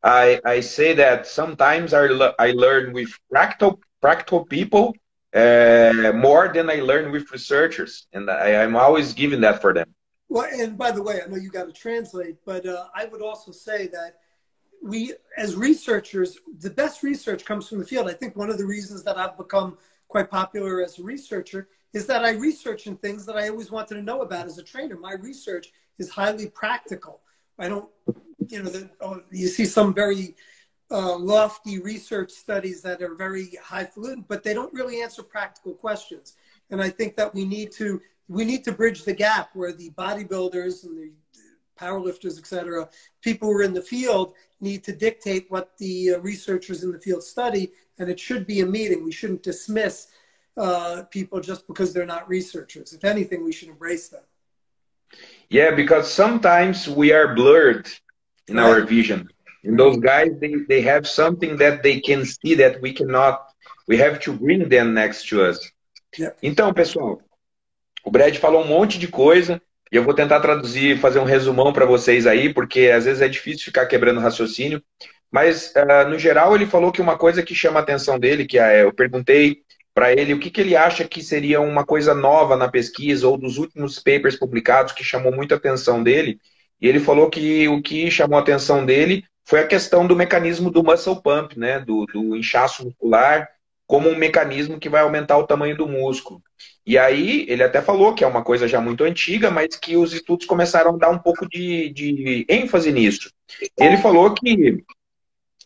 [0.02, 2.06] I, I say that sometimes I,
[2.38, 4.94] I learn with practical practical people
[5.34, 9.94] uh, more than I learn with researchers, and I, I'm always giving that for them.
[10.28, 13.22] Well, and by the way, I know you got to translate, but uh, I would
[13.22, 14.18] also say that
[14.82, 18.08] we, as researchers, the best research comes from the field.
[18.08, 19.78] I think one of the reasons that I've become
[20.08, 23.94] quite popular as a researcher is that I research in things that I always wanted
[23.96, 24.96] to know about as a trainer.
[24.96, 27.20] My research is highly practical.
[27.58, 27.88] I don't,
[28.48, 30.34] you know, the, oh, you see some very
[30.92, 36.36] uh, lofty research studies that are very highfalutin, but they don't really answer practical questions.
[36.70, 39.90] And I think that we need to we need to bridge the gap where the
[39.90, 41.10] bodybuilders and the
[41.78, 42.88] powerlifters, et cetera,
[43.20, 47.00] people who are in the field need to dictate what the uh, researchers in the
[47.00, 49.04] field study, and it should be a meeting.
[49.04, 50.08] We shouldn't dismiss
[50.56, 52.92] uh, people just because they're not researchers.
[52.92, 54.22] If anything, we should embrace them.
[55.50, 57.88] Yeah, because sometimes we are blurred
[58.48, 58.64] in right.
[58.64, 59.28] our vision.
[59.64, 63.40] And those guys, they, they have something that they can see that we cannot.
[63.86, 65.58] We have to bring them next to us.
[66.18, 66.34] Yeah.
[66.42, 67.20] Então, pessoal,
[68.04, 69.60] o Brad falou um monte de coisa.
[69.90, 73.28] E eu vou tentar traduzir, fazer um resumão para vocês aí, porque às vezes é
[73.28, 74.82] difícil ficar quebrando raciocínio.
[75.30, 78.58] Mas, uh, no geral, ele falou que uma coisa que chama a atenção dele, que
[78.58, 79.62] é, eu perguntei
[79.94, 83.36] para ele o que, que ele acha que seria uma coisa nova na pesquisa ou
[83.36, 86.40] dos últimos papers publicados que chamou muita atenção dele.
[86.80, 90.70] E ele falou que o que chamou a atenção dele foi a questão do mecanismo
[90.70, 93.48] do muscle pump, né, do, do inchaço muscular,
[93.86, 96.42] como um mecanismo que vai aumentar o tamanho do músculo.
[96.86, 100.12] E aí, ele até falou que é uma coisa já muito antiga, mas que os
[100.12, 103.30] estudos começaram a dar um pouco de, de ênfase nisso.
[103.78, 104.82] Ele falou que,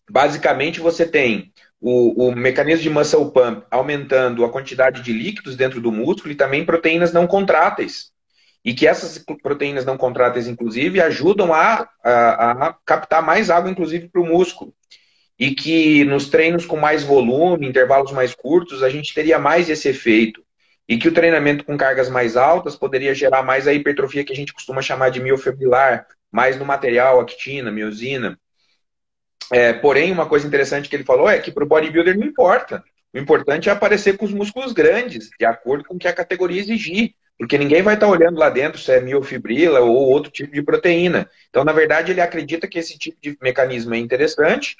[0.09, 5.79] basicamente, você tem o, o, mecanismo de muscle pump aumentando a quantidade de líquidos dentro
[5.79, 8.11] do músculo e também proteínas não contráteis.
[8.67, 14.09] E que essas proteínas não contráteis, inclusive, ajudam a, a, a captar mais água, inclusive,
[14.09, 14.73] para o músculo.
[15.39, 19.87] E que nos treinos com mais volume, intervalos mais curtos, a gente teria mais esse
[19.87, 20.43] efeito.
[20.85, 24.35] E que o treinamento com cargas mais altas poderia gerar mais a hipertrofia que a
[24.35, 28.37] gente costuma chamar de miofibrilar, mais no material, actina, miosina.
[29.49, 32.83] É, porém, uma coisa interessante que ele falou é que para o bodybuilder não importa.
[33.13, 36.59] O importante é aparecer com os músculos grandes, de acordo com o que a categoria
[36.59, 37.15] exigir.
[37.37, 41.29] Porque ninguém vai estar olhando lá dentro se é miofibrila ou outro tipo de proteína.
[41.49, 44.75] Então, na verdade, ele acredita que esse tipo de mecanismo é interessante.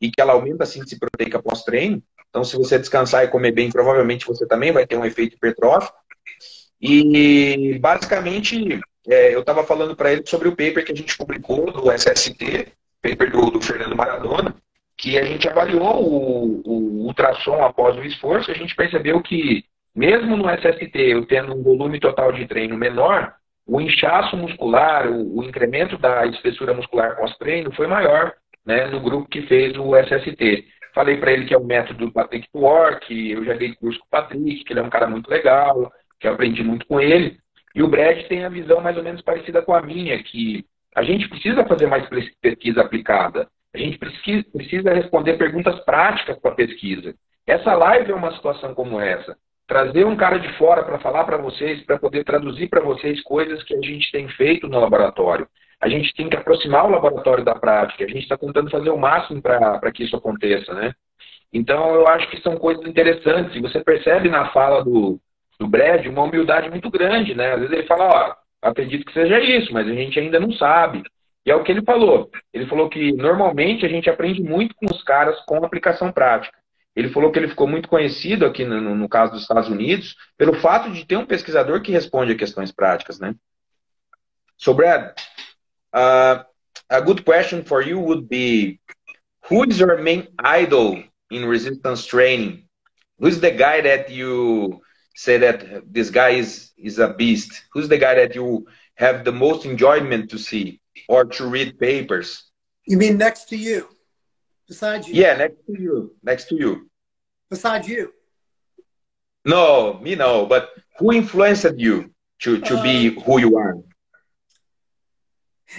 [0.00, 2.02] E que ela aumenta a síntese proteica pós-treino.
[2.30, 5.96] Então, se você descansar e comer bem, provavelmente você também vai ter um efeito hipertrófico.
[6.80, 11.70] E basicamente, é, eu estava falando para ele sobre o paper que a gente publicou
[11.70, 14.54] do SST, paper do, do Fernando Maradona,
[15.04, 19.62] que a gente avaliou o, o, ultrassom após o esforço, a gente percebeu que,
[19.94, 23.34] mesmo no SST, eu tendo um volume total de treino menor,
[23.66, 28.32] o inchaço muscular, o, o incremento da espessura muscular pós-treino foi maior
[28.64, 30.64] né, no grupo que fez o SST.
[30.94, 34.06] Falei para ele que é o método do Patrick Work, eu já dei curso com
[34.06, 37.36] o Patrick, que ele é um cara muito legal, que eu aprendi muito com ele.
[37.74, 41.02] E o Brad tem a visão mais ou menos parecida com a minha, que a
[41.02, 42.08] gente precisa fazer mais
[42.40, 43.46] pesquisa aplicada.
[43.74, 47.14] A gente precisa, precisa responder perguntas práticas para a pesquisa.
[47.46, 49.36] Essa live é uma situação como essa.
[49.66, 53.62] Trazer um cara de fora para falar para vocês, para poder traduzir para vocês coisas
[53.64, 55.48] que a gente tem feito no laboratório.
[55.80, 58.04] A gente tem que aproximar o laboratório da prática.
[58.04, 60.92] A gente está tentando fazer o máximo para que isso aconteça, né?
[61.52, 63.56] Então, eu acho que são coisas interessantes.
[63.56, 65.20] E você percebe na fala do,
[65.58, 67.52] do Brad uma humildade muito grande, né?
[67.52, 71.02] Às vezes ele fala, ó, acredito que seja isso, mas a gente ainda não sabe.
[71.44, 72.30] E é o que ele falou.
[72.52, 76.56] Ele falou que normalmente a gente aprende muito com os caras com aplicação prática.
[76.96, 80.54] Ele falou que ele ficou muito conhecido aqui no, no caso dos Estados Unidos pelo
[80.54, 83.34] fato de ter um pesquisador que responde a questões práticas, né?
[84.56, 85.12] So, Brad,
[85.92, 86.44] uh,
[86.88, 88.80] a good question for you would be,
[89.50, 92.64] who is your main idol in resistance training?
[93.18, 94.80] Who's the guy that you
[95.16, 97.64] say that this guy is is a beast?
[97.72, 102.50] Who's the guy that you have the most enjoyment to see or to read papers?
[102.86, 103.88] You mean next to you,
[104.66, 105.14] Beside you?
[105.14, 106.90] Yeah, next to you, next to you.
[107.50, 108.12] Beside you?
[109.44, 110.46] No, me no.
[110.46, 113.76] But who influenced you to to uh, be who you are?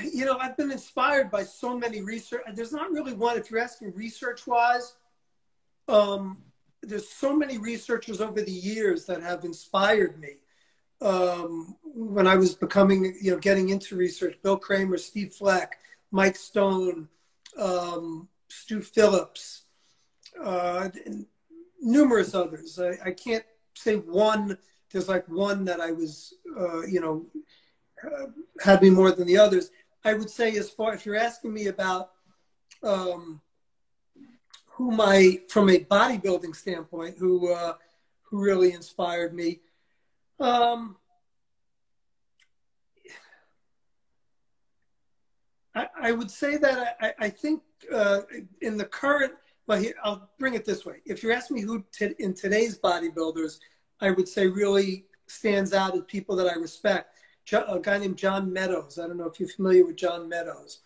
[0.04, 2.44] You know, I've been inspired by so many research.
[2.54, 3.38] There's not really one.
[3.38, 4.96] If you're asking research wise,
[5.88, 6.44] um,
[6.84, 10.38] there's so many researchers over the years that have inspired me.
[11.02, 15.78] Um, when I was becoming, you know, getting into research, Bill Kraemer, Steve Fleck,
[16.12, 17.10] Mike Stone,
[17.58, 19.64] um, Stu Phillips,
[20.42, 20.90] uh,
[21.82, 22.80] numerous others.
[22.80, 23.44] I, I, can't
[23.74, 24.58] say one.
[24.92, 27.26] There's like one that I was, uh, you know,
[28.04, 28.28] uh,
[28.62, 29.72] had me more than the others.
[30.04, 32.12] I would say, as far if you're asking me about
[32.84, 33.42] um,
[34.68, 37.74] who my from a bodybuilding standpoint who uh,
[38.24, 39.62] who really inspired me.
[40.40, 40.98] Um,
[45.74, 47.62] I, I, would say that I, I think
[47.94, 48.22] uh,
[48.62, 49.34] in the current,
[49.68, 50.98] well, here, I'll bring it this way.
[51.06, 53.60] If you're asking me who t- in today's bodybuilders,
[54.02, 57.18] I would say really stands out as people that I respect.
[57.52, 59.00] a guy named John Meadows.
[59.00, 60.80] I don't know if you're familiar with John Meadows.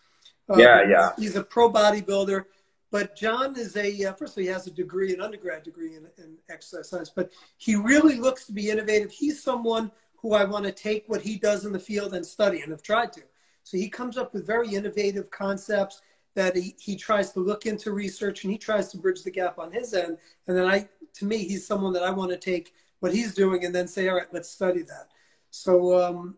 [0.48, 1.10] Uh, yeah, yeah.
[1.18, 2.44] He's a pro bodybuilder
[2.90, 5.94] But John is a, uh, first of all, he has a degree, an undergrad degree
[5.94, 9.12] in, in exercise science, but he really looks to be innovative.
[9.12, 12.60] He's someone who I want to take what he does in the field and study
[12.60, 13.22] and have tried to.
[13.62, 16.02] So he comes up with very innovative concepts
[16.34, 19.58] that he, he tries to look into research and he tries to bridge the gap
[19.58, 20.18] on his end.
[20.46, 23.64] And then I, to me, he's someone that I want to take what he's doing
[23.64, 25.08] and then say, all right, let's study that.
[25.50, 26.36] So, um,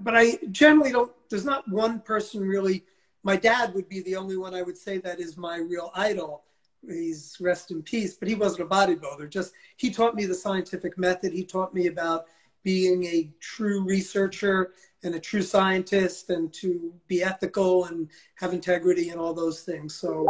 [0.00, 2.84] but I generally don't, there's not one person really.
[3.22, 6.44] My dad would be the only one I would say that is my real idol.
[6.86, 9.28] He's rest in peace, but he wasn't a bodybuilder.
[9.28, 11.32] Just he taught me the scientific method.
[11.32, 12.26] He taught me about
[12.62, 19.10] being a true researcher and a true scientist and to be ethical and have integrity
[19.10, 19.94] and all those things.
[19.94, 20.26] So,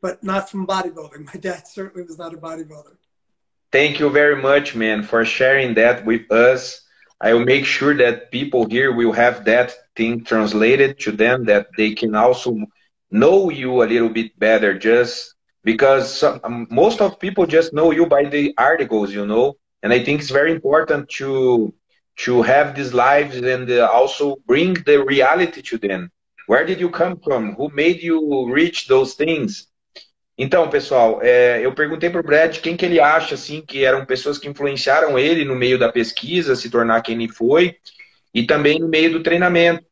[0.00, 1.26] but not from bodybuilding.
[1.32, 2.96] My dad certainly was not a bodybuilder.
[3.72, 6.82] Thank you very much, man, for sharing that with us.
[7.20, 11.68] I will make sure that people here will have that thing translated to them, that
[11.76, 12.56] they can also
[13.10, 17.90] know you a little bit better, just because some, um, most of people just know
[17.90, 19.56] you by the articles, you know.
[19.82, 21.74] And I think it's very important to
[22.18, 26.10] to have these lives and uh, also bring the reality to them.
[26.46, 27.54] Where did you come from?
[27.54, 29.69] Who made you reach those things?
[30.42, 34.06] Então, pessoal, é, eu perguntei para o Brad quem que ele acha assim que eram
[34.06, 37.76] pessoas que influenciaram ele no meio da pesquisa, se tornar quem ele foi,
[38.32, 39.84] e também no meio do treinamento.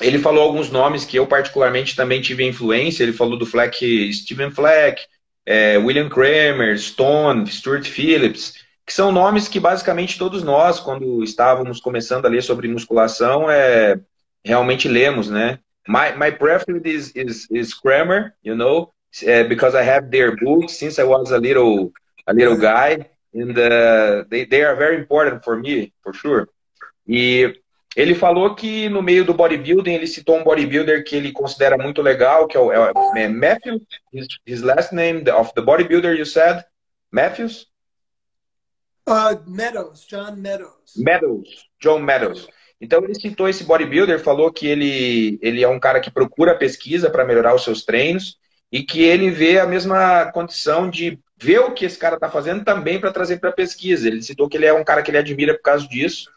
[0.00, 3.02] Ele falou alguns nomes que eu particularmente também tive influência.
[3.02, 5.02] Ele falou do Fleck, Steven Fleck,
[5.44, 8.54] é, William Kramer, Stone, Stuart Phillips,
[8.86, 14.00] que são nomes que basicamente todos nós, quando estávamos começando a ler sobre musculação, é,
[14.42, 15.58] realmente lemos, né?
[15.86, 18.90] My, my preference is, is, is Kramer, you know,
[19.22, 21.92] uh, because I have their books since I was a little
[22.26, 26.48] a little guy, and uh, they they are very important for me, for sure.
[27.06, 27.60] E
[27.96, 32.00] ele falou que no meio do bodybuilding ele citou um bodybuilder que ele considera muito
[32.00, 33.80] legal, que é o, é, é Matthew.
[34.12, 36.64] His, his last name of the bodybuilder you said,
[37.10, 37.66] Matthews.
[39.08, 40.94] Uh, Meadows, John Meadows.
[40.96, 42.48] Meadows, John Meadows.
[42.80, 47.10] Então ele citou esse bodybuilder, falou que ele, ele é um cara que procura pesquisa
[47.10, 48.38] para melhorar os seus treinos
[48.72, 52.64] e que ele vê a mesma condição de ver o que esse cara está fazendo
[52.64, 54.06] também para trazer para a pesquisa.
[54.06, 56.30] Ele citou que ele é um cara que ele admira por causa disso.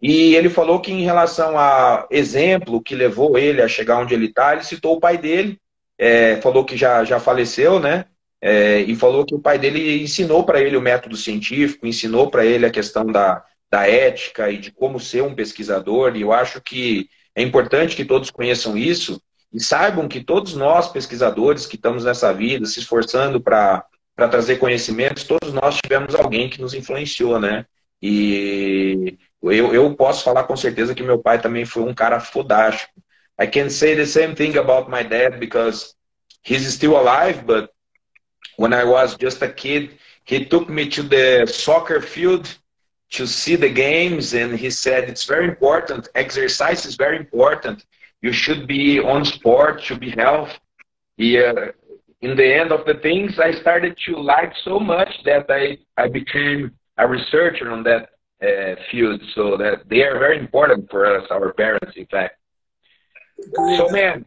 [0.00, 4.26] E ele falou que em relação a exemplo que levou ele a chegar onde ele
[4.26, 5.60] está, ele citou o pai dele,
[5.96, 8.06] é, falou que já, já faleceu, né?
[8.40, 12.44] É, e falou que o pai dele ensinou para ele o método científico, ensinou para
[12.44, 16.16] ele a questão da, da ética e de como ser um pesquisador.
[16.16, 19.22] E eu acho que é importante que todos conheçam isso,
[19.52, 23.84] e saibam que todos nós, pesquisadores que estamos nessa vida, se esforçando para
[24.16, 27.66] trazer conhecimentos, todos nós tivemos alguém que nos influenciou, né?
[28.00, 32.92] E eu, eu posso falar com certeza que meu pai também foi um cara fodástico.
[33.40, 35.94] I can say the same thing about my dad because
[36.42, 37.70] he's still alive, but
[38.56, 42.48] when I was just a kid, he took me to the soccer field
[43.10, 47.84] to see the games and he said it's very important exercise is very important
[48.22, 50.50] you should be on sport, should be health.
[51.16, 51.52] Yeah.
[52.20, 56.08] In the end of the things, I started to like so much that I, I
[56.08, 58.10] became a researcher on that
[58.40, 59.20] uh, field.
[59.34, 62.38] So that they are very important for us, our parents, in fact.
[63.76, 64.24] So, man,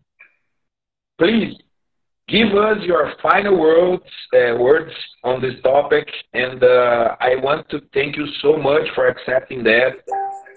[1.17, 1.55] please
[2.27, 4.91] give us your final words uh, words
[5.23, 9.91] on this topic and uh, i want to thank you so much for accepting that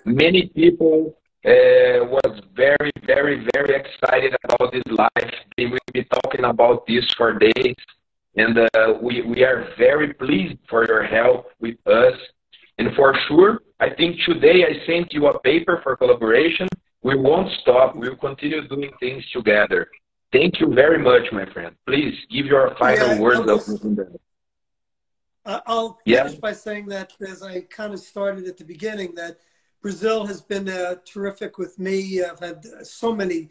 [0.06, 5.34] many people uh, was very, very, very excited about this life.
[5.56, 7.76] They will be talking about this for days.
[8.36, 12.14] And uh, we, we are very pleased for your help with us.
[12.78, 16.68] And for sure, I think today I sent you a paper for collaboration.
[17.02, 17.96] We won't stop.
[17.96, 19.88] We'll continue doing things together.
[20.32, 21.74] Thank you very much, my friend.
[21.86, 23.40] Please give your final yeah, words.
[25.44, 26.38] I'll, I'll finish yeah.
[26.40, 29.38] by saying that as I kind of started at the beginning, that
[29.80, 32.22] Brazil has been uh, terrific with me.
[32.22, 33.50] I've had so many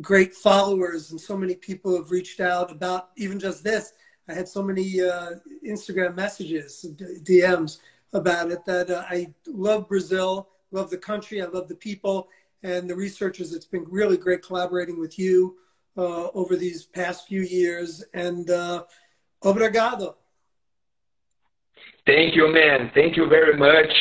[0.00, 3.92] great followers and so many people have reached out about even just this.
[4.28, 5.32] I had so many uh,
[5.66, 6.86] Instagram messages,
[7.24, 7.78] DMs
[8.12, 12.28] about it that uh, I love Brazil, love the country, I love the people
[12.62, 13.52] and the researchers.
[13.52, 15.56] It's been really great collaborating with you
[15.96, 18.04] uh, over these past few years.
[18.14, 18.84] And uh,
[19.42, 20.14] obrigado.
[22.06, 22.90] Thank you, man.
[22.94, 23.92] Thank you very much.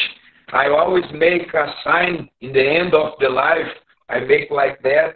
[0.51, 3.71] I always make a sign in the end of the life.
[4.09, 5.15] I make like that.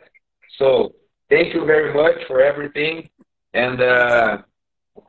[0.57, 0.93] So
[1.29, 3.09] thank you very much for everything.
[3.53, 4.37] And uh,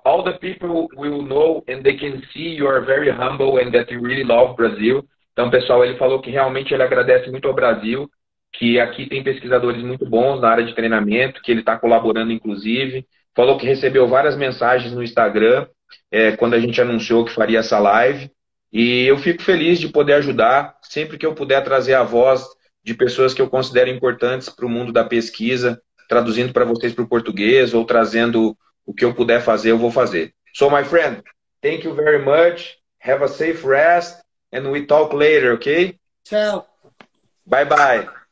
[0.04, 3.90] all the people will know and they can see you are very humble and that
[3.90, 5.04] you really love Brazil.
[5.32, 8.10] Então, pessoal, ele falou que realmente ele agradece muito ao Brasil,
[8.52, 13.06] que aqui tem pesquisadores muito bons na área de treinamento, que ele está colaborando, inclusive.
[13.36, 15.66] falou que recebeu várias mensagens no Instagram
[16.10, 18.30] é, quando a gente anunciou que faria essa live.
[18.72, 22.44] E eu fico feliz de poder ajudar sempre que eu puder trazer a voz
[22.82, 27.04] de pessoas que eu considero importantes para o mundo da pesquisa, traduzindo para vocês para
[27.04, 30.32] o português ou trazendo o que eu puder fazer, eu vou fazer.
[30.54, 31.22] So, my friend,
[31.60, 32.76] thank you very much.
[33.00, 35.98] Have a safe rest and we talk later, okay?
[36.24, 36.66] Tchau.
[37.44, 38.25] Bye bye.